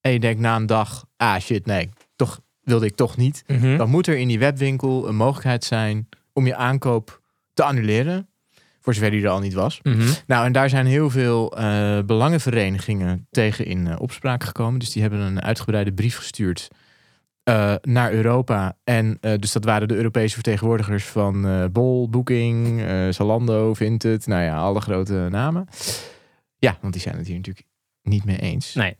[0.00, 3.44] en je denkt na een dag, ah shit, nee, toch wilde ik toch niet.
[3.46, 3.76] Mhm.
[3.76, 7.22] Dan moet er in die webwinkel een mogelijkheid zijn om je aankoop
[7.54, 8.28] te annuleren.
[8.82, 9.80] Voor zover die er al niet was.
[9.82, 10.08] Mhm.
[10.26, 14.78] Nou, en daar zijn heel veel eh, belangenverenigingen tegen in eh, opspraak gekomen.
[14.78, 16.68] Dus die hebben een uitgebreide brief gestuurd
[17.42, 18.76] eh, naar Europa.
[18.84, 24.26] En dus dat waren de Europese vertegenwoordigers van Bol, Booking, Zalando, Vinted.
[24.26, 25.68] Nou ja, alle grote namen.
[26.58, 27.66] Ja, want die zijn het hier natuurlijk
[28.02, 28.74] niet mee eens.
[28.74, 28.96] Nee.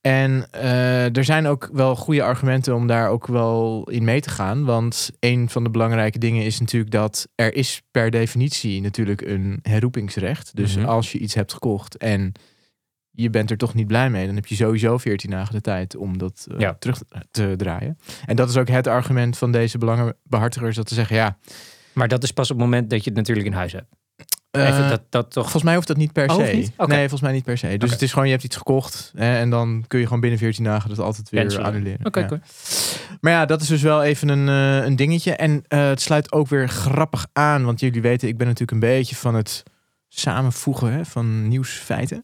[0.00, 4.30] En eh, er zijn ook wel goede argumenten om daar ook wel in mee te
[4.30, 4.64] gaan.
[4.64, 9.58] Want een van de belangrijke dingen is natuurlijk dat er is per definitie natuurlijk een
[9.62, 10.56] herroepingsrecht.
[10.56, 10.86] Dus Mhm.
[10.86, 12.32] als je iets hebt gekocht en
[13.10, 15.96] je bent er toch niet blij mee, dan heb je sowieso 14 dagen de tijd
[15.96, 16.74] om dat eh, Ja.
[16.78, 17.98] terug te draaien.
[18.26, 21.38] En dat is ook het argument van deze belangenbehartigers, dat ze zeggen ja.
[21.92, 23.94] Maar dat is pas op het moment dat je het natuurlijk in huis hebt.
[24.50, 25.42] Eh, Even dat, dat toch...
[25.42, 26.42] Volgens mij hoeft dat niet per Oh, se.
[26.52, 26.72] niet?
[26.76, 27.76] Nee, volgens mij niet per se.
[27.78, 30.38] Dus het is gewoon, je hebt iets gekocht hè, en dan kun je gewoon binnen
[30.38, 31.66] 14 dagen dat altijd weer Cancelen.
[31.66, 32.06] annuleren.
[32.06, 32.24] Oké, Ja.
[32.26, 32.40] oké.
[33.20, 35.32] Maar ja, dat is dus wel even een, eh, een dingetje.
[35.36, 37.64] En eh, het sluit ook weer grappig aan.
[37.64, 39.62] Want jullie weten, ik ben natuurlijk een beetje van het
[40.08, 42.22] samenvoegen hè, van nieuwsfeiten.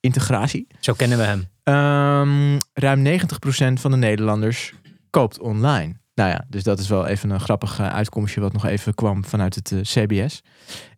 [0.00, 0.66] Integratie.
[0.80, 1.44] Zo kennen we hem.
[1.62, 4.72] Ehm, ruim 90% van de Nederlanders
[5.10, 5.94] koopt online.
[6.16, 9.24] Nou ja, dus dat is wel even een grappig eh, uitkomstje wat nog even kwam
[9.24, 10.42] vanuit het eh, CBS.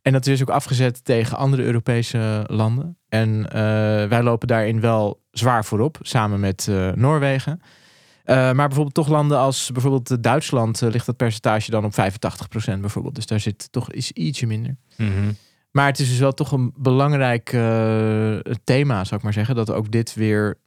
[0.02, 2.98] En dat is ook afgezet tegen andere Europese landen.
[3.08, 3.60] En eh,
[4.08, 7.60] wij lopen daarin wel zwaar voorop, samen met Noorwegen.
[8.24, 13.14] Maar bijvoorbeeld toch landen als bijvoorbeeld Duitsland ligt dat percentage dan op 85% bijvoorbeeld.
[13.14, 14.76] Dus daar zit toch is ietsje minder.
[14.96, 15.32] Mhm.
[15.70, 17.48] Maar het is dus wel toch een belangrijk
[18.64, 19.54] thema, zou ik maar zeggen.
[19.54, 20.58] Dat ook dit weer.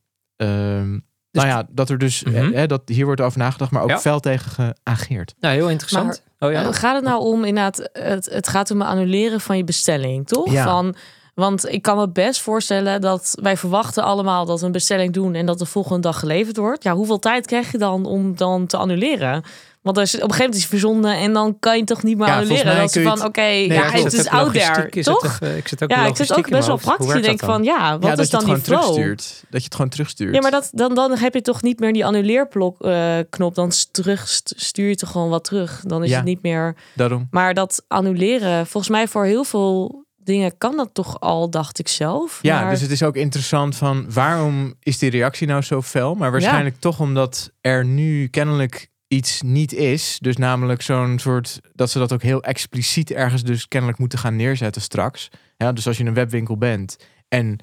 [1.32, 2.24] Ehm, nou ja, dat er dus.
[2.24, 2.54] Mhm.
[2.54, 4.00] eh, dat hier wordt over nagedacht, maar ook Ja.
[4.00, 5.34] fel tegen geageerd.
[5.40, 6.22] Nou, heel interessant.
[6.40, 6.72] oh ja.
[6.72, 10.52] Gaat het nou om inderdaad, het, het gaat om het annuleren van je bestelling, toch?
[10.52, 10.64] Ja.
[10.64, 10.96] Van,
[11.36, 15.34] want ik kan me best voorstellen dat wij verwachten allemaal dat we een bestelling doen
[15.34, 16.84] en dat de volgende dag geleverd wordt.
[16.84, 19.44] Ja, hoeveel tijd krijg je dan om dan te annuleren?
[19.82, 22.04] Want er is, op een gegeven moment is het verzonden en dan kan je toch
[22.04, 22.76] niet meer Ja, annuleren.
[22.76, 25.40] Dat je van, oké, Nee, ja, het is out there, het toch?
[25.40, 27.14] ik zit ook Ja, ik zit ook best wel praktisch.
[27.14, 27.50] Ik denk dan?
[27.50, 28.82] van, ja, wat is dan die gewoon flow?
[28.82, 29.44] terugstuurt.
[29.50, 30.36] Dat je het gewoon terugstuurt.
[30.36, 33.56] Ja, maar dat, dan, dan heb je toch niet meer die annuleerblok eh, knop.
[33.56, 35.82] Dan stuur je toch gewoon wat terug.
[35.86, 36.76] Dan is het niet meer...
[36.94, 37.28] Daarom.
[37.32, 41.88] Maar dat annuleren, volgens mij voor heel veel dingen kan dat toch al, dacht ik
[41.88, 42.40] zelf.
[42.42, 46.16] Ja, maar, dus het is ook interessant van waarom is die reactie nou zo fel?
[46.16, 50.18] Maar waarschijnlijk toch omdat er nu kennelijk iets niet is.
[50.22, 54.36] Dus namelijk zo'n soort dat ze dat ook heel expliciet ergens dus kennelijk moeten gaan
[54.36, 55.30] neerzetten straks.
[55.58, 56.98] Ja, dus als je een webwinkel bent
[57.28, 57.60] en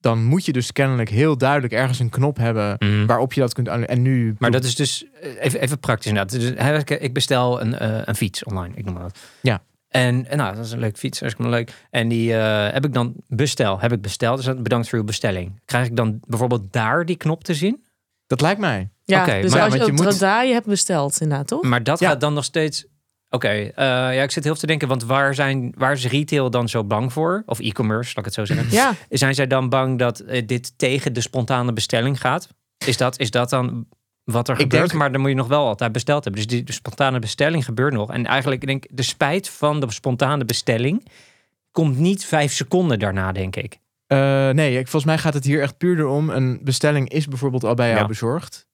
[0.00, 3.06] dan moet je dus kennelijk heel duidelijk ergens een knop hebben Mhm.
[3.06, 3.68] waarop je dat kunt.
[3.68, 6.40] En nu Maar dat is dus eh, even, even praktisch inderdaad.
[6.40, 9.18] Dus, ik- bestel een, eh, een fiets online, ik noem maar wat.
[9.42, 9.62] Ja.
[9.88, 11.72] En, en nou, dat is een leuk fiets, hartstikke leuk.
[11.90, 14.36] En die eh, heb ik dan bestel, heb ik besteld.
[14.36, 15.60] Dus dan bedankt voor uw bestelling.
[15.64, 17.84] Krijg ik dan bijvoorbeeld daar die knop te zien?
[18.26, 18.88] dat lijkt mij.
[19.04, 21.62] Ja, dus maar- als je, je moet- Trada je hebt besteld, inderdaad, toch?
[21.62, 22.08] Maar dat Ja.
[22.08, 22.84] gaat dan nog steeds.
[23.30, 26.50] Oké, eh, ja, ik zit heel veel te denken, want waar, zijn, waar is retail
[26.50, 27.42] dan zo bang voor?
[27.46, 28.70] Of e-commerce, laat ik het zo zeggen.
[28.70, 32.48] Ja, Zijn zij dan bang dat eh, dit tegen de spontane bestelling gaat?
[32.86, 33.86] Is dat, is dat dan
[34.24, 34.86] wat er Ik gebeurt?
[34.88, 36.42] denk- Maar dan moet je nog wel altijd besteld hebben.
[36.42, 38.10] Dus die de spontane bestelling gebeurt nog.
[38.10, 41.06] En eigenlijk, ik denk de spijt van de spontane bestelling
[41.70, 43.78] komt niet vijf seconden daarna, denk ik.
[44.06, 46.30] Eh, nee, ik, volgens mij gaat het hier echt puur erom.
[46.30, 48.06] Een bestelling is bijvoorbeeld al bij jou Ja.
[48.06, 48.66] bezorgd.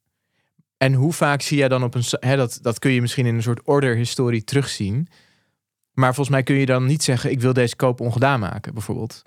[0.78, 2.02] En hoe vaak zie jij dan op een...
[2.10, 5.08] Hè, dat, dat kun je misschien in een soort orderhistorie terugzien.
[5.92, 7.30] Maar volgens mij kun je dan niet zeggen...
[7.30, 9.22] ik wil deze koop ongedaan maken, bijvoorbeeld.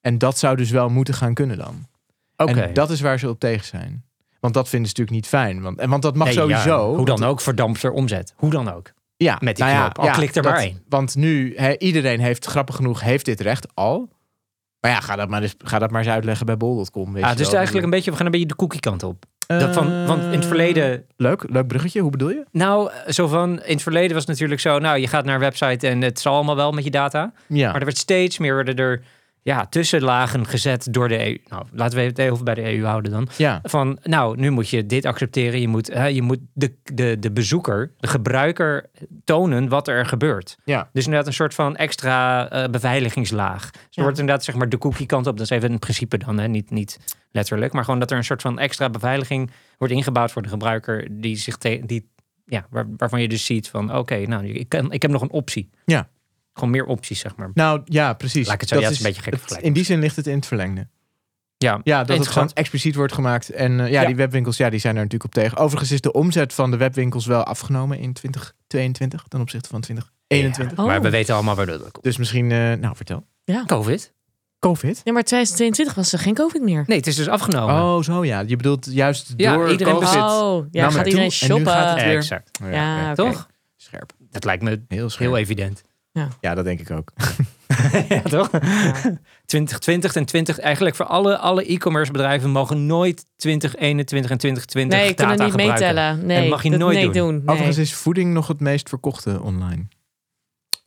[0.00, 1.86] En dat zou dus wel moeten gaan kunnen dan.
[2.36, 2.60] Oké.
[2.60, 4.04] En dat is waar ze op tegen zijn.
[4.40, 5.62] Want dat vinden ze natuurlijk niet fijn.
[5.62, 6.96] Want, en want dat mag Nee, ja, sowieso.
[6.96, 8.34] hoe dan ook verdampt er omzet.
[8.36, 8.92] Hoe dan ook.
[9.16, 9.86] Ja, met die nou ja.
[9.92, 10.82] Al ja, klikt er dat- maar één.
[10.88, 14.08] Want nu, iedereen heeft, grappig genoeg, heeft dit recht al.
[14.80, 17.16] Maar ja, ga dat maar eens, ga dat maar eens uitleggen bij bol.com.
[17.16, 19.24] Ah, dus eigenlijk een beetje, we gaan een beetje de cookie kant op.
[19.46, 22.00] Dat van, want in het Eh, verleden Leuk, leuk bruggetje.
[22.00, 22.44] Hoe bedoel je?
[22.50, 25.40] Nou, zo van, in het verleden was het natuurlijk zo, nou, je gaat naar een
[25.40, 27.32] website en het zal allemaal wel met je data.
[27.46, 27.70] Ja.
[27.70, 29.02] Maar er werd steeds meer, werden er
[29.46, 31.38] ja, tussenlagen gezet door de EU.
[31.48, 33.28] Nou, laten we het even bij de EU houden dan.
[33.36, 33.60] Ja.
[33.62, 35.60] Van, nou, nu moet je dit accepteren.
[35.60, 38.90] Je moet, hè, je moet de, de, de bezoeker, de gebruiker
[39.24, 40.56] tonen wat er gebeurt.
[40.64, 40.88] Ja.
[40.92, 43.70] Dus inderdaad een soort van extra eh, beveiligingslaag.
[43.70, 45.36] Dus er wordt inderdaad zeg maar de cookie kant op.
[45.36, 46.48] Dat is even een principe dan, hè?
[46.48, 46.98] Niet, niet
[47.30, 47.72] letterlijk.
[47.72, 51.08] Maar gewoon dat er een soort van extra beveiliging wordt ingebouwd voor de gebruiker.
[51.10, 52.10] Die zich te, die,
[52.44, 55.30] ja, waar, waarvan je dus ziet van oké, nou, ik, kan, ik heb nog een
[55.30, 55.70] optie.
[55.84, 56.08] Ja.
[56.56, 57.50] Gewoon meer opties, zeg maar.
[57.54, 58.46] Nou ja, precies.
[58.46, 59.62] Laat ik het zo- Dat ja, het is een beetje gek het-.
[59.64, 60.86] In die zin ligt het in het verlengde.
[61.58, 63.50] Ja, Ja, dat het gewoon expliciet wordt gemaakt.
[63.50, 64.06] En eh, ja, Ja.
[64.06, 65.56] die webwinkels, ja, die zijn er natuurlijk op tegen.
[65.58, 70.78] Overigens is de omzet van de webwinkels wel afgenomen in 2022 ten opzichte van 2021.
[70.78, 70.86] Oh.
[70.86, 72.02] Maar we weten allemaal waar dat komt.
[72.04, 73.26] Dus misschien, eh, nou vertel.
[73.66, 74.14] Covid.
[74.58, 75.00] COVID?
[75.04, 76.84] Ja, maar 2022 was er geen COVID meer.
[76.86, 77.74] Nee, het is dus afgenomen.
[77.74, 78.40] Oh, zo ja.
[78.46, 80.08] Je bedoelt juist Ja, door iedereen COVID.
[80.08, 81.72] bezit- Oh, ja, nam gaat er iedereen toe en nu shoppen?
[81.72, 82.58] gaat het weer- exact.
[82.70, 83.14] Ja.
[83.14, 83.48] Toch?
[83.76, 84.12] Scherp.
[84.30, 85.28] Dat lijkt me Heel scherp.
[85.30, 85.82] heel evident.
[86.40, 87.12] Ja, dat denk ik ook.
[88.08, 88.50] ja, toch?
[89.46, 95.14] 2020 en 20, eigenlijk voor alle, alle e-commerce bedrijven mogen nooit 2021 en 2020 Nee,
[95.14, 95.86] kunnen data niet gebruiken.
[95.86, 96.26] meetellen.
[96.26, 97.34] Nee, dat mag je dat nooit nee, doen.
[97.34, 97.46] Nee.
[97.46, 99.88] Overigens is voeding nog het meest verkochte online.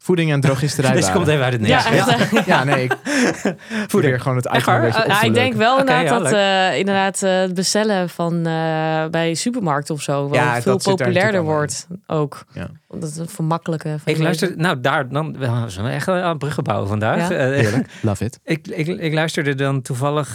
[0.10, 0.92] Voeding en drogisterij.
[0.92, 2.08] Deze komt even uit het ja, niks.
[2.08, 2.96] echt, eh, Ja, nee, ik
[3.88, 4.82] probeer gewoon het Echt item een waar?
[4.82, 6.32] beetje Eh, op Ja, te ik denk wel Oké, inderdaad ja, dat
[6.72, 11.88] eh, inderdaad eh, het bestellen van eh, bij supermarkten of zo Ja, veel populairder wordt
[12.08, 12.44] ook.
[12.54, 12.68] Ja.
[12.88, 13.96] Dat het vermakkelijke.
[14.04, 17.30] van Ik luister, nou daar, dan, we zijn echt aan bruggen bouwen vandaag.
[17.30, 17.36] Ja.
[17.36, 17.90] Eh, Heerlijk.
[18.02, 18.40] Love it.
[18.56, 20.28] ik, ik, ik luisterde dan toevallig,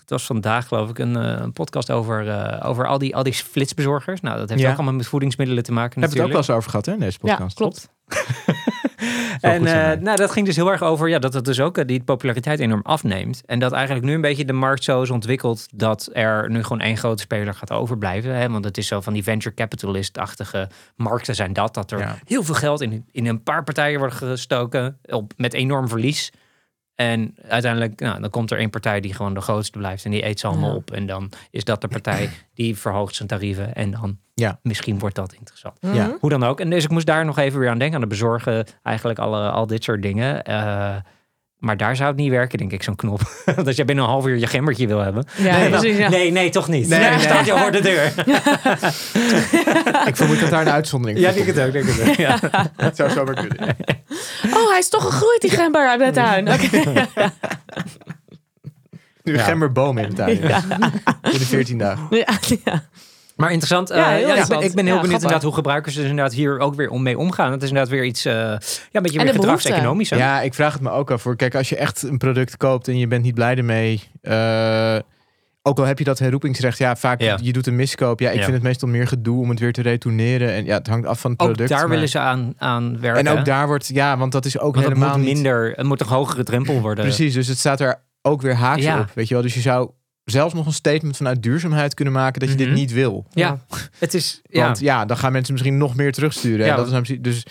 [0.00, 3.22] het was vandaag geloof ik, een, eh, een podcast over, eh, over al, die, al
[3.22, 4.20] die flitsbezorgers.
[4.20, 4.70] Nou, dat heeft Ja.
[4.70, 6.92] ook allemaal met voedingsmiddelen te maken Hebben we het ook wel eens over gehad hè,
[6.92, 7.56] in deze Ja, podcast.
[7.56, 7.88] klopt.
[9.40, 11.78] En zijn eh, nou, dat ging dus heel erg over ja, dat het dus ook
[11.78, 13.42] eh, die populariteit enorm afneemt.
[13.46, 16.80] En dat eigenlijk nu een beetje de markt zo is ontwikkeld dat er nu gewoon
[16.80, 18.34] één grote speler gaat overblijven.
[18.34, 18.48] Hè?
[18.48, 21.74] Want het is zo van die venture capitalist-achtige markten zijn dat.
[21.74, 22.18] Dat er Ja.
[22.24, 26.30] heel veel geld in, in een paar partijen wordt gestoken op, met enorm verlies.
[26.94, 30.24] En uiteindelijk, nou, dan komt er één partij die gewoon de grootste blijft en die
[30.26, 30.76] eet ze allemaal Ja.
[30.76, 30.90] op.
[30.90, 33.74] En dan is dat de partij die verhoogt zijn tarieven.
[33.74, 34.58] En dan Ja.
[34.62, 35.76] misschien wordt dat interessant.
[35.80, 36.16] Ja.
[36.20, 36.60] Hoe dan ook.
[36.60, 37.94] En dus ik moest daar nog even weer aan denken.
[37.96, 38.66] Aan de bezorgen.
[38.82, 40.44] Eigenlijk alle, al dit soort dingen.
[40.44, 40.96] Eh,
[41.62, 43.20] maar daar zou het niet werken, denk ik, zo'n knop.
[43.56, 45.24] Want als jij binnen een half uur je gembertje wil hebben.
[45.36, 46.08] Ja, nee, precies, ja.
[46.08, 46.88] nee, nee, toch niet.
[46.88, 47.18] Nee, Nee, nee.
[47.18, 48.06] staat jou voor de deur.
[50.08, 51.72] Ik vermoed dat daar een uitzondering ja, voor denk het ook.
[51.72, 52.14] Denk het ook.
[52.14, 52.38] Ja.
[52.76, 53.76] Dat zou zomaar kunnen.
[54.54, 56.52] Oh, hij is toch gegroeid, die gember uit mijn tuin.
[56.52, 56.68] Oké.
[59.22, 59.44] Nu een Ja.
[59.44, 60.40] gemberboom in de tuin.
[60.40, 60.62] Ja.
[61.22, 62.06] In de 14 dagen.
[62.10, 62.26] Ja,
[62.64, 62.82] ja.
[63.42, 63.90] Maar interessant.
[63.90, 64.64] eh, Ja, Ja, heel ik, ben, interessant.
[64.70, 67.18] ik ben heel Ja, benieuwd inderdaad hoe gebruikers er inderdaad hier ook weer om mee
[67.18, 67.52] omgaan.
[67.52, 68.58] Het is inderdaad weer iets, eh, ja, een
[69.02, 69.40] beetje En weer behoefte.
[69.40, 70.08] gedragseconomisch.
[70.08, 71.22] Ja, ik vraag het me ook af.
[71.22, 71.36] Voor.
[71.36, 74.02] Kijk, als je echt een product koopt en je bent niet blij ermee.
[74.20, 74.96] eh,
[75.64, 76.78] ook al heb je dat herroepingsrecht.
[76.78, 77.38] Ja, vaak Ja.
[77.42, 78.20] je doet een miskoop.
[78.20, 78.42] Ja, ik Ja.
[78.42, 80.52] vind het meestal meer gedoe om het weer te retourneren.
[80.52, 81.68] En ja, het hangt af van het Ook product.
[81.70, 83.26] daar maar- willen ze aan, aan werken.
[83.26, 85.34] En ook daar wordt, ja, want dat is ook Want het helemaal moet niet...
[85.34, 87.04] minder, het moet een hogere drempel worden.
[87.04, 89.00] Precies, dus het staat er ook weer haaks Ja.
[89.00, 89.10] op.
[89.14, 89.90] Weet je wel, dus je zou
[90.24, 92.64] zelfs nog een statement vanuit duurzaamheid kunnen maken dat je Mhm.
[92.64, 93.26] dit niet wil.
[93.30, 93.58] Ja,
[93.98, 94.40] het is.
[94.44, 96.64] Ja, Want ja, dan gaan mensen misschien nog meer terugsturen.
[96.66, 96.70] Ja.
[96.70, 97.44] En dat is nou precies- dus,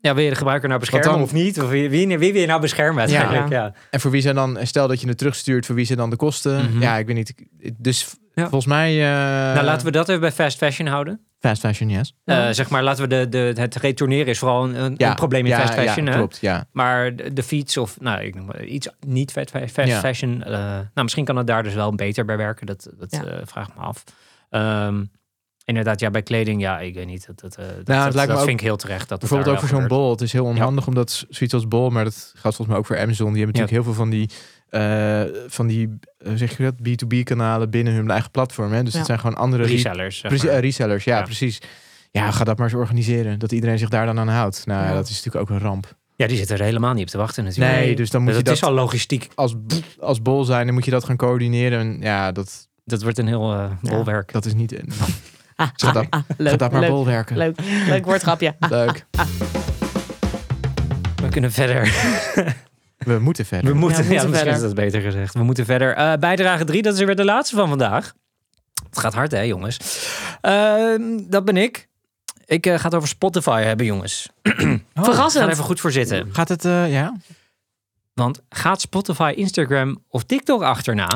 [0.00, 1.60] ja, wil je de gebruiker nou beschermen dan- of niet?
[1.60, 3.48] Of wie, wie, wie wil je nou beschermen uiteindelijk?
[3.48, 3.74] Ja.
[3.90, 6.16] en voor wie zijn dan, stel dat je het terugstuurt, voor wie zijn dan de
[6.16, 6.64] kosten?
[6.70, 6.80] Mhm.
[6.82, 7.34] Ja, ik weet niet.
[7.78, 8.42] Dus Ja.
[8.42, 8.90] volgens mij.
[8.92, 11.20] eh, Nou, laten we dat even bij fast fashion houden.
[11.38, 12.14] Fast fashion, yes.
[12.24, 15.16] Eh, zeg maar, laten we de, de, het retourneren is vooral een, een, Ja, een
[15.16, 16.04] probleem in ja, fast fashion.
[16.06, 16.16] Ja, hè?
[16.16, 16.64] klopt, ja.
[16.72, 19.50] Maar de, de fiets of nou, ik noem maar iets niet fast,
[20.00, 20.42] fashion.
[20.42, 22.66] eh, nou, misschien kan het daar dus wel beter bij werken.
[22.66, 23.24] Dat, dat Ja.
[23.24, 24.04] eh, vraag ik me af.
[24.50, 25.04] Ehm,
[25.64, 27.26] inderdaad, ja, bij kleding, ja, ik weet niet.
[27.26, 29.08] Dat, dat, eh, dat, het dat, lijkt me dat ook- vind ik heel terecht.
[29.08, 30.10] Dat Bijvoorbeeld ook voor zo'n bol.
[30.10, 32.98] Het is heel onhandig omdat zoiets als bol, maar dat gaat volgens mij ook voor
[32.98, 33.32] Amazon.
[33.32, 34.30] Die hebben natuurlijk heel veel van die,
[34.70, 38.72] eh, van die eh, zeg je dat, B2B kanalen binnen hun eigen platform.
[38.72, 38.82] Hè?
[38.82, 38.98] Dus Ja.
[38.98, 40.18] het zijn gewoon andere re- Resellers.
[40.18, 40.56] zeg Precies, maar.
[40.56, 41.22] eh, resellers, ja, Ja.
[41.22, 41.58] precies.
[42.10, 43.38] Ja, ga dat maar eens organiseren.
[43.38, 44.66] Dat iedereen zich daar dan aan houdt.
[44.66, 44.94] Nou, Ja.
[44.94, 45.96] dat is natuurlijk ook een ramp.
[46.16, 47.74] Ja, die zitten er helemaal niet op te wachten natuurlijk.
[47.76, 49.28] Nee, dus dan moet je het is dat al logistiek.
[49.34, 49.54] als,
[49.98, 51.78] als bol zijn, dan moet je dat gaan coördineren.
[51.80, 54.32] En ja, dat, Dat wordt een heel bolwerk.
[54.32, 54.74] dat is niet...
[55.56, 57.36] Ah, Ga dat, ah, leuk, dat maar leuk, bol werken.
[57.36, 58.56] leuk, leuk woordgrapje.
[58.58, 59.06] Ah, Leuk.
[61.22, 61.94] We kunnen verder.
[63.04, 63.72] We moeten verder.
[63.72, 65.34] We moeten, we ja, moeten misschien is dat beter gezegd.
[65.34, 65.94] We moeten verder.
[65.94, 68.14] Eh, bijdrage 3, dat is weer de laatste van vandaag.
[68.88, 69.76] Het gaat hard, hè, jongens.
[70.40, 71.88] Ehm, dat ben ik.
[72.46, 74.28] Ik eh, ga het over Spotify hebben, jongens.
[74.94, 75.50] Oh, Ga er Verrassend.
[75.50, 76.28] even goed voor zitten.
[76.32, 77.16] Gaat het, eh, ja?
[78.14, 81.08] Want gaat Spotify, Instagram of TikTok achterna?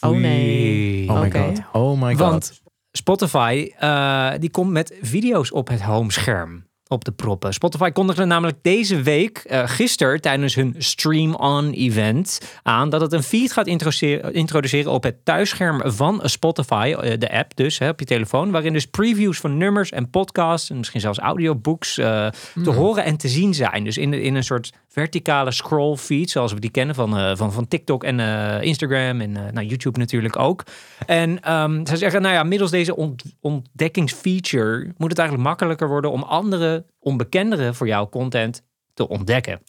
[0.00, 1.10] Oh nee.
[1.10, 1.60] Oh my god.
[1.72, 2.18] Oh my god.
[2.18, 7.52] Want Spotify eh, die komt met video's op het homescherm op de proppen.
[7.52, 13.12] Spotify kondigde namelijk deze week, eh gisteren tijdens hun Stream On event, aan dat het
[13.12, 17.88] een feed gaat introduceren, introduceren op het thuisscherm van Spotify, eh, de app dus, hè,
[17.88, 22.28] op je telefoon, waarin dus previews van nummers en podcasts en misschien zelfs audiobooks eh,
[22.62, 23.84] te horen en te zien zijn.
[23.84, 27.52] Dus in, in een soort verticale scroll feed, zoals we die kennen van, eh, van,
[27.52, 30.64] van TikTok en eh, Instagram en eh, nou, YouTube natuurlijk ook.
[31.06, 36.10] En ehm ze zeggen, nou ja, middels deze ont- ontdekkingsfeature moet het eigenlijk makkelijker worden
[36.10, 38.62] om andere onbekendere voor jouw content
[38.94, 39.60] te ontdekken.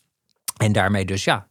[0.58, 1.48] En daarmee dus, ja,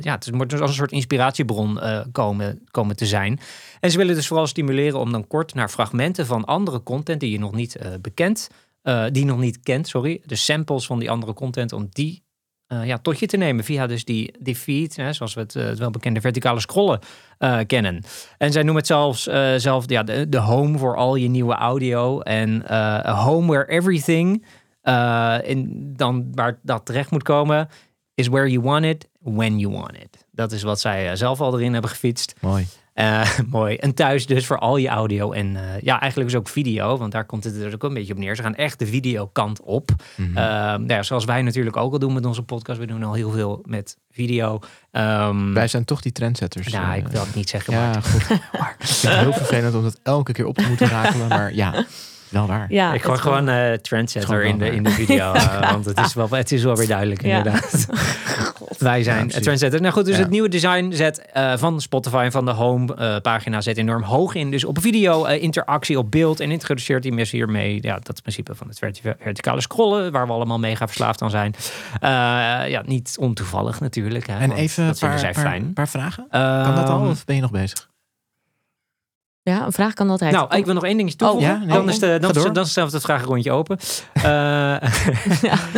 [0.00, 1.80] ja het moet dus als een soort inspiratiebron
[2.12, 3.40] komen, komen te zijn.
[3.80, 7.30] En ze willen dus vooral stimuleren om dan kort naar fragmenten van andere content die
[7.30, 8.48] je nog niet eh, bekend,
[9.12, 12.23] die nog niet kent, sorry, de samples van die andere content, om die
[12.66, 15.56] eh, ja, tot je te nemen via dus die, die feed, hè, zoals we het,
[15.56, 16.98] eh, het welbekende verticale scrollen
[17.38, 18.02] eh, kennen.
[18.38, 21.54] En zij noemen het zelfs eh, zelf ja, de, de home voor al je nieuwe
[21.54, 22.72] audio en
[23.10, 24.44] home where everything,
[25.42, 27.68] in, dan waar dat terecht moet komen,
[28.14, 30.23] is where you want it, when you want it.
[30.34, 32.34] Dat is wat zij eh, zelf al erin hebben gefietst.
[32.40, 32.66] Mooi.
[32.94, 33.76] Eh, mooi.
[33.76, 36.96] En thuis dus voor al je audio en eh, ja, eigenlijk dus ook video.
[36.96, 38.36] Want daar komt het er ook een beetje op neer.
[38.36, 39.90] Ze gaan echt de videokant op.
[40.16, 40.28] Mhm.
[40.28, 42.78] Eh, nou ja, zoals wij natuurlijk ook al doen met onze podcast.
[42.78, 44.58] We doen al heel veel met video.
[44.90, 46.68] Ehm, Wij zijn toch die trendsetters.
[46.68, 48.30] nou, ik wil het niet zeggen, Ja, maar goed.
[48.78, 51.28] Ik vind het heel vervelend om dat elke keer op te moeten rakelen.
[51.28, 51.84] Maar ja,
[52.34, 52.66] wel waar.
[52.68, 55.32] Ja, ik gooi gewoon eh Het trendsetter in de, in de video.
[55.32, 57.36] eh, want het is, wel, het is wel weer duidelijk Ja.
[57.36, 57.86] inderdaad.
[58.78, 59.42] Wij zijn precies.
[59.42, 59.80] trendsetter.
[59.80, 60.20] Nou goed, dus Ja.
[60.20, 64.02] het nieuwe design zet eh, van Spotify en van de home eh, pagina zet enorm
[64.02, 64.50] hoog in.
[64.50, 67.78] Dus op video, interactie op beeld en introduceert die mensen hiermee.
[67.80, 71.22] Ja, dat is het principe van het verti- verticale scrollen, waar we allemaal mega verslaafd
[71.22, 71.54] aan zijn.
[72.00, 72.10] Eh,
[72.70, 74.26] ja, niet ontoevallig natuurlijk.
[74.26, 75.72] Hè, En even een paar, paar, fijn.
[75.72, 76.26] paar vragen.
[76.30, 77.88] Kan dat al Ehm, of ben je nog bezig?
[79.44, 80.32] Ja, een vraag kan altijd.
[80.32, 81.48] Nou, ik wil nog één dingetje toevoegen.
[81.48, 82.52] ja, nee, dan, is de, dan, door.
[82.52, 83.78] dan het vragenrondje open.
[84.14, 84.76] Eh,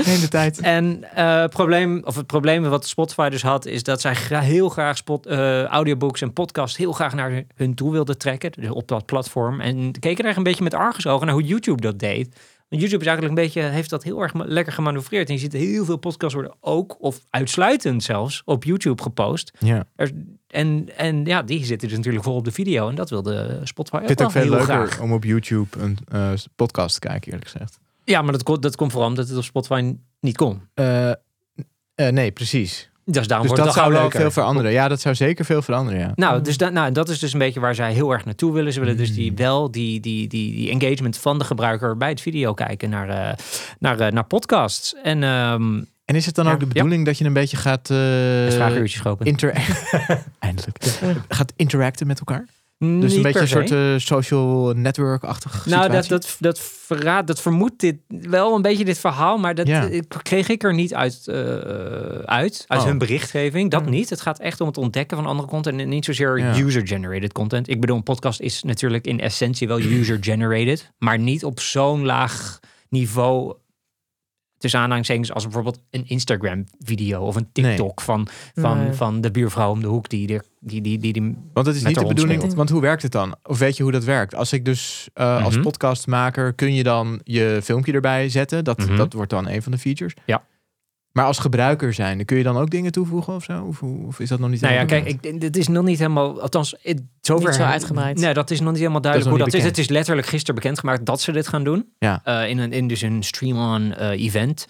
[0.07, 0.61] Nee, de tijd.
[0.61, 4.41] En eh, het probleem, of het probleem wat Spotify dus had, is dat zij gra-
[4.41, 8.53] heel graag spot, eh, audiobooks en podcasts heel graag naar hun toe wilden trekken.
[8.53, 9.61] Dus op dat platform.
[9.61, 12.37] En keken er een beetje met argusogen naar hoe YouTube dat deed.
[12.69, 15.29] YouTube is eigenlijk een beetje, heeft dat heel erg lekker gemanoeuvreerd.
[15.29, 19.53] En je ziet heel veel podcasts worden ook, of uitsluitend zelfs, op YouTube gepost.
[19.59, 19.87] Ja.
[19.97, 20.13] Er,
[20.47, 22.89] en, en ja, die zitten dus natuurlijk vol op de video.
[22.89, 25.01] En dat wilde Spotify ook vind het wel ook veel heel leuker graag.
[25.01, 27.79] om op YouTube een eh, podcast te kijken, eerlijk gezegd.
[28.05, 30.61] Ja, maar dat, dat komt vooral omdat het op Spotify niet kon.
[30.75, 31.17] Eh, eh,
[31.95, 32.91] nee, precies.
[33.09, 34.21] Dus daarom Dus wordt dat zou wel leuker.
[34.21, 34.73] veel veranderen.
[34.73, 36.13] Ja, dat zou zeker veel veranderen, ja.
[36.15, 38.73] Nou, dus da- nou, dat is dus een beetje waar zij heel erg naartoe willen.
[38.73, 39.37] Ze willen dus die, Mm.
[39.37, 43.33] wel die, die, die, die engagement van de gebruiker bij het video kijken naar, eh,
[43.79, 44.95] naar, eh, naar podcasts.
[45.03, 46.73] En ehm En is het dan Ja, ook de ja.
[46.73, 47.91] bedoeling dat je een beetje gaat...
[47.91, 49.53] eh inter
[50.39, 50.79] Eindelijk.
[51.29, 52.45] Gaat interacten met elkaar?
[52.79, 57.81] Dus een beetje een soort eh, social network-achtige Nou, dat, dat, dat, verraadt, dat vermoedt
[57.81, 59.89] dit wel een beetje dit verhaal, maar dat Ja.
[59.89, 61.37] eh, kreeg ik er niet uit, eh,
[62.25, 62.87] uit, uit Oh.
[62.87, 63.71] hun berichtgeving.
[63.71, 64.11] Dat niet.
[64.11, 66.59] Het gaat echt om het ontdekken van andere content en niet zozeer Ja.
[66.59, 67.69] user-generated content.
[67.69, 72.61] Ik bedoel, een podcast is natuurlijk in essentie wel user-generated, maar niet op zo'n laag
[72.89, 73.55] niveau.
[74.67, 78.93] Tussen aanhalingstekens als bijvoorbeeld een Instagram-video of een TikTok van, van, Nee.
[78.93, 81.85] van de buurvrouw om de hoek die, er- die, die, die, die Want het is
[81.85, 82.55] niet de bedoeling, speelt.
[82.55, 83.37] want hoe werkt het dan?
[83.43, 84.35] Of weet je hoe dat werkt?
[84.35, 85.63] Als ik dus eh, als Mhm.
[85.63, 88.65] podcastmaker kun je dan je filmpje erbij zetten.
[88.65, 88.97] Dat, Mhm.
[88.97, 90.15] dat wordt dan een van de features.
[90.27, 90.43] Ja.
[91.17, 93.63] Maar als gebruiker zijn, kun je dan ook dingen toevoegen of zo?
[93.63, 96.41] Of, of is dat nog niet Nou ja, kijk, ik, dit is nog niet helemaal,
[96.41, 98.19] althans, het, zover, Niet zo uitgebreid.
[98.19, 99.65] Nee, dat is nog niet helemaal duidelijk hoe dat is.
[99.65, 101.89] Het is letterlijk gisteren bekendgemaakt dat ze dit gaan doen.
[101.99, 102.21] Ja.
[102.25, 104.67] Eh, in, een, in dus een stream-on eh, event.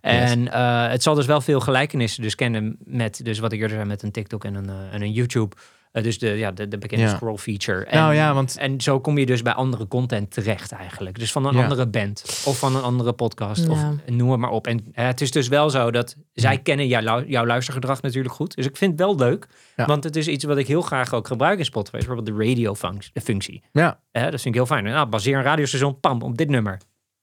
[0.00, 3.76] En eh, het zal dus wel veel gelijkenissen dus kennen met, dus wat ik eerder
[3.76, 5.56] zei, met een TikTok en een, en een YouTube.
[5.92, 7.14] Eh, dus de, ja, de, de bekende Ja.
[7.14, 7.84] scroll feature.
[7.84, 11.18] En, Nou ja, want- en zo kom je dus bij andere content terecht eigenlijk.
[11.18, 11.62] Dus van een Ja.
[11.62, 14.66] andere band of van een andere podcast of noem het maar op.
[14.66, 18.34] En eh, het is dus wel zo dat zij kennen jouw, lu- jouw luistergedrag natuurlijk
[18.34, 18.54] goed.
[18.54, 19.46] Dus ik vind het wel leuk.
[19.76, 19.84] Ja.
[19.86, 21.96] Want het is iets wat ik heel graag ook gebruik in Spotify.
[21.96, 23.62] Bijvoorbeeld de radio-functie.
[23.72, 24.84] Ja, dat vind ik heel fijn.
[24.84, 26.80] Nou, baseer een radiostation, pam, op dit nummer.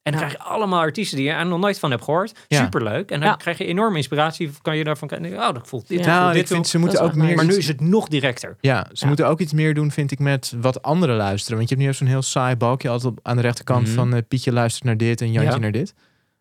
[0.07, 0.27] En dan Ja.
[0.27, 2.33] krijg je allemaal artiesten die je er nog nooit van hebt gehoord.
[2.47, 2.63] Ja.
[2.63, 3.11] Superleuk.
[3.11, 3.35] En dan Ja.
[3.35, 4.49] krijg je enorm inspiratie.
[4.61, 6.71] Kan je daarvan kijken, oh, dat voelt dit, voelt nou, dit ik vind toe.
[6.71, 7.35] ze moeten ook meer...
[7.35, 8.57] Maar nu is het nog directer.
[8.61, 11.57] Ja, ze moeten ook iets meer doen, vind ik, met wat anderen luisteren.
[11.57, 13.95] Want je hebt nu zo'n heel saai balkje altijd op, aan de rechterkant Mhm.
[13.95, 15.57] van eh, Pietje luistert naar dit en Jantje Ja.
[15.57, 15.93] naar dit.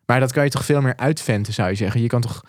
[0.05, 2.01] Maar dat kan je toch veel meer uitventen, zou je zeggen.
[2.01, 2.43] Je kan toch...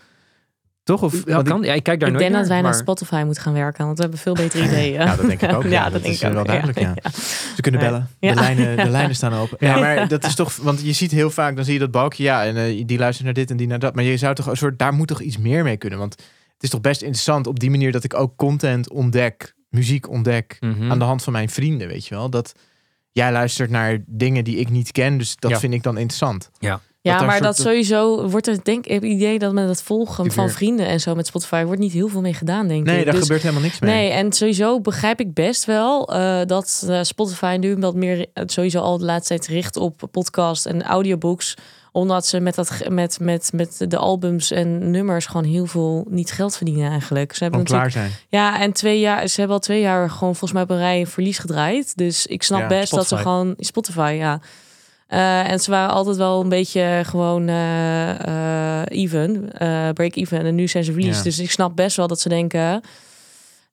[0.89, 1.03] Toch?
[1.03, 1.63] Of, Ja, want ik- kan.
[1.63, 2.71] ja, ik kijk daar ik nooit denk dat wij naar.
[2.71, 4.93] naar Spotify moeten gaan werken, want we hebben veel betere ideeën.
[4.93, 5.63] Ja, dat denk ik ook.
[5.69, 6.35] Ja, Ja, dat, dat denk is ik ook.
[6.35, 6.95] wel duidelijk, ja.
[7.03, 7.11] Ja.
[7.55, 8.09] Ze kunnen bellen.
[8.21, 8.35] Ja.
[8.35, 9.57] De, lijnen, de lijnen staan open.
[9.61, 10.57] Ja, maar dat is toch...
[10.57, 12.23] Want je ziet heel vaak, dan zie je dat balkje.
[12.23, 13.95] Ja, en eh, die luistert naar dit en die naar dat.
[13.95, 14.79] Maar je zou toch een soort...
[14.79, 15.99] Daar moet toch iets meer mee kunnen?
[15.99, 16.13] Want
[16.55, 20.57] het is toch best interessant op die manier dat ik ook content ontdek, muziek ontdek
[20.61, 20.91] Mhm.
[20.91, 22.31] aan de hand van mijn vrienden, weet je wel.
[22.31, 22.53] Dat
[23.13, 25.59] jij luistert naar dingen die ik niet ken, dus dat Ja.
[25.59, 26.51] vind ik dan interessant.
[26.59, 26.81] Ja.
[27.01, 30.51] Ja, maar dat sowieso wordt er denk ik het idee dat met het volgen van
[30.51, 33.05] vrienden en zo met Spotify wordt niet heel veel mee gedaan, denk Nee, ik.
[33.05, 33.95] daar Dus- gebeurt helemaal niks mee.
[33.95, 38.43] Nee, en sowieso begrijp ik best wel eh, dat eh, Spotify nu wat meer eh,
[38.47, 41.55] sowieso al de laatste tijd richt op podcast en audiobooks.
[41.93, 46.31] Omdat ze met, dat, met, met, met de albums en nummers gewoon heel veel niet
[46.31, 47.35] geld verdienen eigenlijk.
[47.35, 48.11] Ze hebben klaar zijn.
[48.29, 51.01] ja, en twee jaar, ze hebben al twee jaar gewoon volgens mij op een rij
[51.01, 51.97] een verlies gedraaid.
[51.97, 54.41] Dus ik snap Ja, best dat ze gewoon Spotify, ja.
[55.09, 60.45] Eh, en ze waren altijd wel een beetje gewoon eh, eh, even, eh, break even.
[60.45, 61.17] En nu zijn ze verlies.
[61.17, 61.23] Ja.
[61.23, 62.83] Dus ik snap best wel dat ze denken.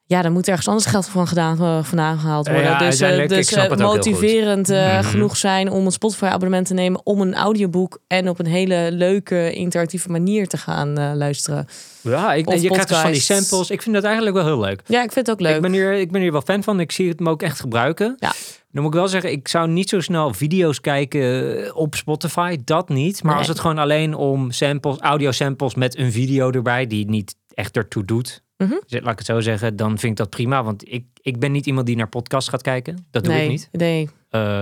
[0.07, 2.65] Ja, dan moet ergens anders geld van gedaan, eh, vandaan gehaald worden.
[2.65, 5.03] Ja, dus ik dus eh, motiverend Mhm.
[5.03, 7.05] genoeg zijn om een Spotify-abonnement te nemen...
[7.05, 11.67] om een audioboek en op een hele leuke, interactieve manier te gaan luisteren.
[12.01, 13.69] Ja, ik, Of je krijgt dus van die samples.
[13.69, 14.81] Ik vind dat eigenlijk wel heel leuk.
[14.85, 15.55] Ja, ik vind het ook leuk.
[15.55, 16.79] Ik ben, hier, ik ben hier wel fan van.
[16.79, 18.15] Ik zie het me ook echt gebruiken.
[18.19, 18.33] Ja.
[18.71, 22.57] Dan moet ik wel zeggen, ik zou niet zo snel video's kijken op Spotify.
[22.63, 23.23] Dat niet.
[23.23, 23.39] Maar Nee.
[23.39, 27.77] als het gewoon alleen om samples, audio samples met een video erbij, die niet echt
[27.77, 28.73] ertoe doet, Mhm.
[28.87, 30.63] dus laat ik het zo zeggen, dan vind ik dat prima.
[30.63, 33.05] Want ik, ik ben niet iemand die naar podcasts gaat kijken.
[33.11, 33.69] Dat doe nee, ik niet.
[33.71, 34.61] Nee, Eh,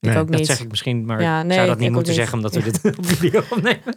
[0.00, 0.46] ik ook dat niet.
[0.46, 2.20] zeg ik misschien, maar Ja, nee, zou dat niet moeten niet.
[2.20, 3.80] zeggen omdat we dit op video opnemen.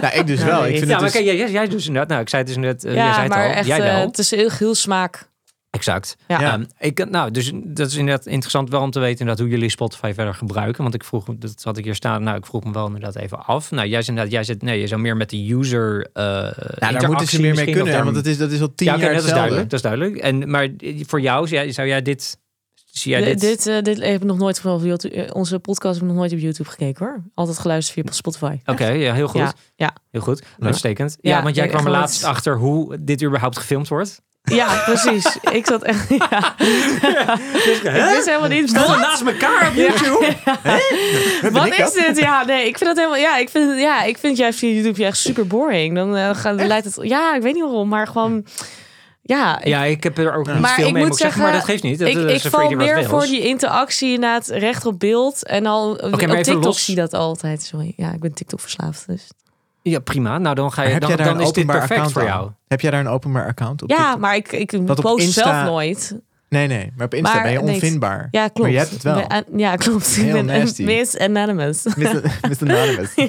[0.00, 0.60] Nou, ik dus wel.
[0.60, 0.70] nee.
[0.72, 1.12] Ik vind Ja, het maar dus...
[1.12, 2.08] kijk, jij, jij dus inderdaad.
[2.08, 2.84] Nou, ik zei het dus net.
[2.84, 3.54] eh, jij zei het maar al.
[3.54, 4.06] echt, jij eh, wel.
[4.06, 5.28] het is heel, heel smaak.
[5.74, 6.16] Exact.
[6.28, 6.52] Ja.
[6.52, 9.68] Ehm, ik, nou, dus dat is inderdaad interessant wel om te weten inderdaad, hoe jullie
[9.68, 10.82] Spotify verder gebruiken.
[10.82, 13.46] Want ik vroeg, dat had ik hier staan, nou, ik vroeg me wel inderdaad even
[13.46, 13.70] af.
[13.70, 17.06] Nou, jij inderdaad, jij zit, nee, je zou meer met de user uh, Ja, daar
[17.06, 18.04] moeten ze meer mee kunnen.
[18.04, 19.70] Want dat is, dat is al tien ja, oké, jaar dat is duidelijk.
[19.70, 20.16] Dat is duidelijk.
[20.16, 20.68] En, maar
[21.06, 22.42] voor jou, zou jij, zou jij dit...
[22.84, 23.64] Zie jij dit, dit?
[23.64, 26.18] dit, eh, dit heb ik nog nooit op YouTube, eh, onze podcast heb ik nog
[26.18, 27.22] nooit op YouTube gekeken hoor.
[27.34, 28.58] Altijd geluisterd via Spotify.
[28.64, 29.40] Oké, ja, heel goed.
[29.40, 29.94] Ja, ja.
[30.10, 30.42] Heel goed.
[30.58, 31.16] Uitstekend.
[31.20, 34.22] Ja, Ja, want jij kwam er laatst achter hoe dit überhaupt gefilmd wordt.
[34.44, 35.36] Ja, precies.
[35.50, 36.08] ik zat echt.
[36.08, 36.54] Ja.
[37.38, 37.80] ik
[38.14, 38.68] wist helemaal niet.
[38.68, 38.98] Staan Wat?
[38.98, 39.82] naast elkaar op Ja.
[39.82, 40.36] YouTube.
[41.50, 41.94] Wat ik is dat?
[41.94, 42.18] dit?
[42.18, 43.18] Ja, nee, ik vind dat helemaal.
[43.18, 45.94] Ja, ik vind, ja, ik vind juist via YouTube echt super boring.
[45.94, 46.98] Dan eh, gaat, leidt het.
[47.00, 48.46] Ja, ik weet niet waarom, maar gewoon.
[49.22, 51.52] Ja, ik, Ja, ik heb er ook niet Maar veel ik mee, moet zeggen, maar
[51.52, 51.98] dat geeft niet.
[51.98, 55.46] Dat, ik, ik een val meer voor die interactie inderdaad recht op beeld.
[55.46, 56.84] En al maar op TikTok los.
[56.84, 57.62] zie je dat altijd.
[57.62, 59.06] Sorry, ja, ik ben TikTok verslaafd.
[59.06, 59.28] Dus.
[59.90, 60.38] Ja, prima.
[60.38, 62.28] Nou, dan, ga je, heb dan, dan een is dit openbaar perfect account voor aan?
[62.28, 62.50] jou.
[62.68, 63.90] Heb jij daar een openbaar account op?
[63.90, 64.18] Ja, TikTok?
[64.20, 66.18] maar ik, ik Dat post Insta- zelf nooit.
[66.48, 66.92] Nee, nee.
[66.96, 68.28] Maar op Insta Maar ben je nee, onvindbaar.
[68.30, 68.58] Ja, klopt.
[68.58, 69.26] Maar je hebt het wel.
[69.28, 70.16] Ben- Ja, klopt.
[70.16, 70.82] Ik Heel ben nasty.
[70.84, 71.84] Miss Anonymous.
[71.96, 72.22] Mr.
[72.60, 73.14] Anonymous.
[73.14, 73.28] Ja,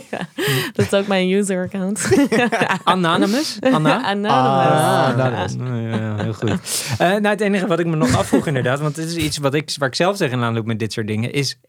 [0.73, 2.07] dat is ook mijn user-account.
[2.83, 3.57] Anonymous?
[3.61, 4.03] Anna?
[4.03, 4.31] Anonymous.
[4.31, 5.07] Ah.
[5.07, 5.53] Anonymous.
[5.91, 6.49] Ja, ja, heel goed.
[6.97, 9.53] Eh, nou, het enige wat ik me nog afvroeg inderdaad, want dit is iets wat
[9.53, 11.59] ik, waar ik zelf tegenaan loop met dit soort dingen, is,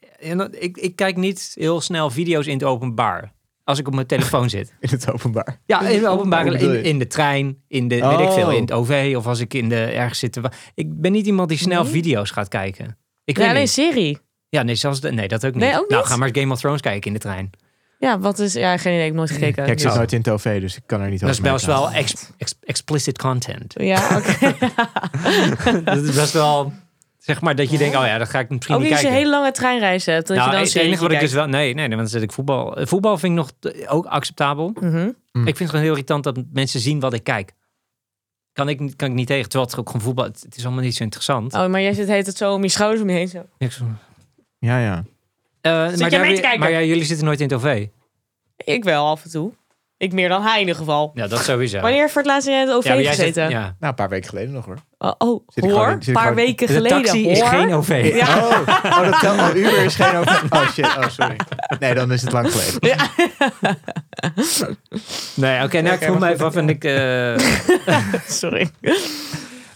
[0.50, 3.32] ik, ik kijk niet heel snel video's in het openbaar.
[3.66, 4.74] Als ik op mijn telefoon zit.
[4.80, 5.58] In het openbaar.
[5.66, 8.52] Ja, in het openbaar, in, in de trein, in de, weet ik veel, Oh.
[8.54, 10.32] in het OV of als ik in de, ergens zit.
[10.32, 10.40] te
[10.74, 11.92] Ik ben niet iemand die snel Nee?
[11.92, 12.98] video's gaat kijken.
[13.24, 13.70] Ik Ja, niet.
[13.70, 14.18] serie.
[14.48, 15.62] Ja, nee, zelfs de, nee, dat ook niet.
[15.62, 16.10] Nee, ook Nou, niet?
[16.10, 17.50] ga maar Game of Thrones kijken in de trein.
[17.98, 18.52] Ja, wat is...
[18.52, 18.98] Ja, geen idee.
[19.06, 19.64] Ik heb nooit gekeken.
[19.64, 21.38] Ja, ik zit Dus- nooit in het OV, dus ik kan er niet Dat is
[21.40, 21.98] over best wel meepraten.
[22.00, 23.74] ex- ex- explicit content.
[23.76, 24.56] Ja, oké.
[25.84, 26.72] dat is best wel,
[27.26, 29.06] zeg maar, dat je denkt, oh ja, dat ga ik misschien Ook niet als je
[29.06, 29.22] kijken.
[29.22, 30.26] een hele lange treinreis hebt.
[30.26, 31.46] Dat nou, je dan het enige wat ik dus wel...
[31.46, 32.76] Nee, nee, nee, want dan zit ik voetbal.
[32.86, 34.70] Voetbal vind ik nog te- ook acceptabel.
[34.80, 34.96] Mhm.
[34.96, 35.46] Mm.
[35.46, 37.52] Ik vind het gewoon heel irritant dat mensen zien wat ik kijk.
[38.52, 39.48] Kan ik, niet- kan ik niet tegen.
[39.48, 40.24] Terwijl het ook gewoon voetbal...
[40.24, 41.54] Het, het is allemaal niet zo interessant.
[41.54, 43.28] Oh, maar jij zit heet het zo om je schouders om je heen.
[43.28, 43.44] Zo.
[44.58, 45.04] Ja, ja.
[45.60, 46.58] Eh, maar daar kijken?
[46.58, 47.86] Maar ja, jullie zitten nooit in het OV.
[48.56, 49.52] Ik wel af en toe.
[49.98, 51.10] Ik meer dan hij in ieder geval.
[51.14, 51.80] Ja, dat sowieso.
[51.80, 53.50] Wanneer voor het laatst in het OV ja, maar jij zit- gezeten?
[53.50, 53.60] ja.
[53.60, 54.76] Nou, een paar weken geleden nog hoor.
[54.98, 55.92] Oh, oh, Zit ik gewoon hoor.
[55.94, 57.02] Een ik paar gewoon- weken De geleden.
[57.02, 57.48] taxi is hoor.
[57.48, 58.10] geen OV.
[58.14, 58.36] Ja.
[58.38, 59.54] Oh, oh, dat telt al.
[59.54, 60.42] Uber is geen OV.
[60.50, 61.36] Oh shit, oh sorry.
[61.78, 62.98] Nee, dan is het lang geleden.
[65.34, 66.84] Nee, oké, nou, ik vroeg me even af en ik...
[66.84, 67.38] eh,
[68.42, 68.70] Sorry.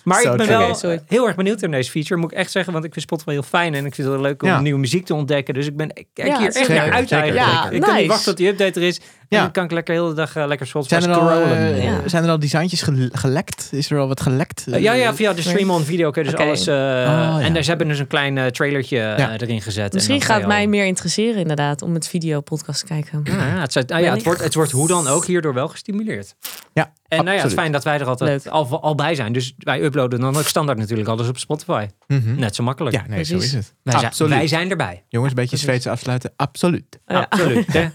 [0.04, 0.58] Maar Zo ik ben true.
[0.58, 1.02] wel Oké, sorry.
[1.06, 2.72] heel erg benieuwd naar deze feature, moet ik echt zeggen.
[2.72, 4.60] Want ik vind Spotify heel fijn en ik vind het heel leuk om Ja.
[4.60, 5.54] nieuwe muziek te ontdekken.
[5.54, 6.74] Dus ik, ben, ik kijk Ja, hier echt zeker.
[6.74, 7.46] naar uit Zeker, eigenlijk.
[7.62, 7.72] zeker.
[7.74, 8.06] ik kan niet nice.
[8.08, 9.00] wachten tot die update er is.
[9.30, 9.42] En Ja.
[9.42, 11.56] dan kan ik lekker de hele dag eh, lekker Spotify Zijn er, al, scrollen.
[11.56, 12.00] eh, Ja.
[12.08, 13.68] zijn er al designtjes gele- gelekt?
[13.72, 14.64] Is er al wat gelekt?
[14.70, 16.66] Eh, ja, ja, via de stream on video kun je dus alles...
[16.66, 17.40] eh, ja.
[17.40, 19.92] En daar ze hebben dus een klein trailertje erin gezet.
[19.92, 23.20] Misschien En gaat mij al- meer interesseren inderdaad om het videopodcast te kijken.
[23.24, 25.68] Ja, ja, het, zou- nou ja, het, wordt, het wordt hoe dan ook hierdoor wel
[25.68, 26.34] gestimuleerd.
[26.72, 29.32] Ja, En nou ja, het is fijn dat wij er altijd al, al bij zijn.
[29.32, 31.86] Dus wij uploaden dan ook standaard natuurlijk alles op Spotify.
[32.06, 32.34] Mhm.
[32.34, 32.96] Net zo makkelijk.
[32.96, 33.74] Ja, nee, zo is het.
[33.82, 34.32] wij, zijn, Absoluut.
[34.34, 35.04] wij zijn erbij.
[35.08, 36.32] Jongens, een beetje Zweeds afsluiten.
[36.36, 36.98] Absoluut.
[37.06, 37.26] Ja.
[37.30, 37.66] Absoluut.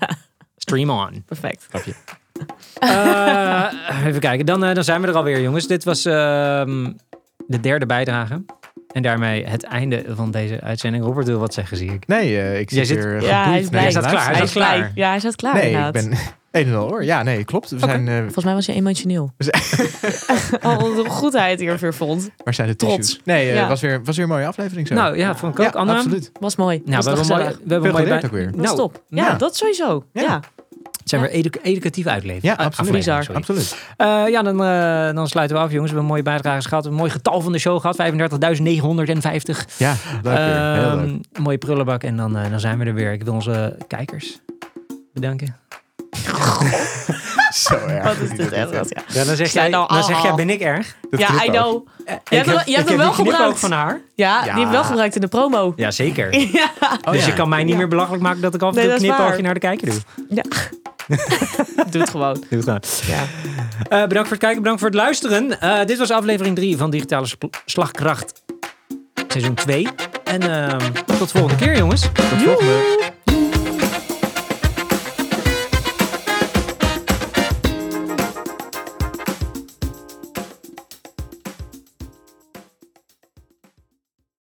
[0.66, 1.24] Stream on.
[1.26, 1.68] Perfect.
[2.80, 3.66] Eh,
[4.06, 5.68] even kijken, dan, eh, dan zijn we er alweer, jongens.
[5.68, 6.92] Dit was ehm,
[7.48, 8.44] de derde bijdrage.
[8.92, 11.04] En daarmee het einde van deze uitzending.
[11.04, 12.08] Robert wil wat zeggen, zie ik.
[12.08, 14.52] Nee, eh, ik Jij zit zit- hier Ja, hij is Hij klaar, hij Hij is
[14.52, 14.92] klaar.
[14.96, 16.12] Ja, hij staat klaar Nee, ik ben
[16.52, 17.04] een en al hoor.
[17.04, 17.70] Ja, nee, klopt.
[17.70, 19.32] We zijn, Volgens mij was je emotioneel.
[20.64, 22.30] Oh, hoe goed hij het hier weer vond.
[22.44, 22.96] waar zijn de Trots.
[22.96, 23.22] tissues?
[23.24, 23.68] Nee, het Ja.
[23.68, 24.94] was, weer, was weer een mooie aflevering zo.
[24.94, 25.74] Nou ja, vond ik ook.
[25.74, 26.32] ja, absoluut.
[26.40, 26.82] Was mooi.
[26.86, 28.24] Nou, was we hebben, mooi, we hebben mooi bij...
[28.24, 28.52] ook weer.
[28.56, 29.04] Nou, top.
[29.08, 29.34] Ja, ja.
[29.34, 30.06] dat sowieso.
[30.14, 30.40] Ja.
[31.06, 31.18] Ja.
[31.22, 32.50] het zijn weer edu- educatief uitleveren.
[32.50, 32.92] Ja, Ah, absoluut.
[32.92, 33.24] Bizar.
[33.24, 33.38] sorry.
[33.40, 33.76] Absoluut.
[33.98, 35.92] Eh, ja, dan, eh, dan sluiten we af, jongens.
[35.92, 36.86] We hebben een mooie bijdrage gehad.
[36.86, 37.96] Een mooi getal van de show gehad.
[37.96, 39.66] 35.950.
[39.78, 42.04] Ja, leuk Ehm, een mooie prullenbak.
[42.04, 43.12] En dan, eh, dan zijn we er weer.
[43.14, 44.40] Ik wil onze kijkers
[45.14, 45.56] bedanken.
[47.54, 48.04] Zo erg.
[48.04, 48.72] Wat is dit echt?
[48.72, 48.82] Ja.
[49.08, 50.96] Ja, dan zeg, jij, nou dan zeg jij, ben ik erg?
[51.10, 51.88] Dat Ja, I know.
[52.06, 53.60] Je hebt heb- je hebt hem heb wel gebruikt.
[53.60, 54.02] van haar.
[54.16, 54.56] Ja, die Ja.
[54.58, 55.74] heb ik wel gebruikt in de promo.
[55.76, 56.34] Ja, zeker.
[56.60, 56.70] Ja.
[57.04, 57.28] Oh, dus ja.
[57.28, 59.42] je kan mij niet meer belachelijk maken dat ik af en Nee, toe een knipoogje
[59.42, 60.00] naar de kijker doe.
[60.30, 60.44] ja.
[61.92, 62.44] Doe het gewoon.
[62.50, 63.04] Doe het.
[63.08, 63.24] Ja.
[63.90, 65.62] Eh, bedankt voor het kijken, bedankt voor het luisteren.
[65.62, 67.28] Eh, dit was aflevering 3 van Digitale
[67.66, 68.44] Slagkracht
[69.28, 69.88] seizoen 2.
[70.24, 72.02] En ehm, tot de volgende keer, jongens.
[72.02, 73.24] Tot volgende.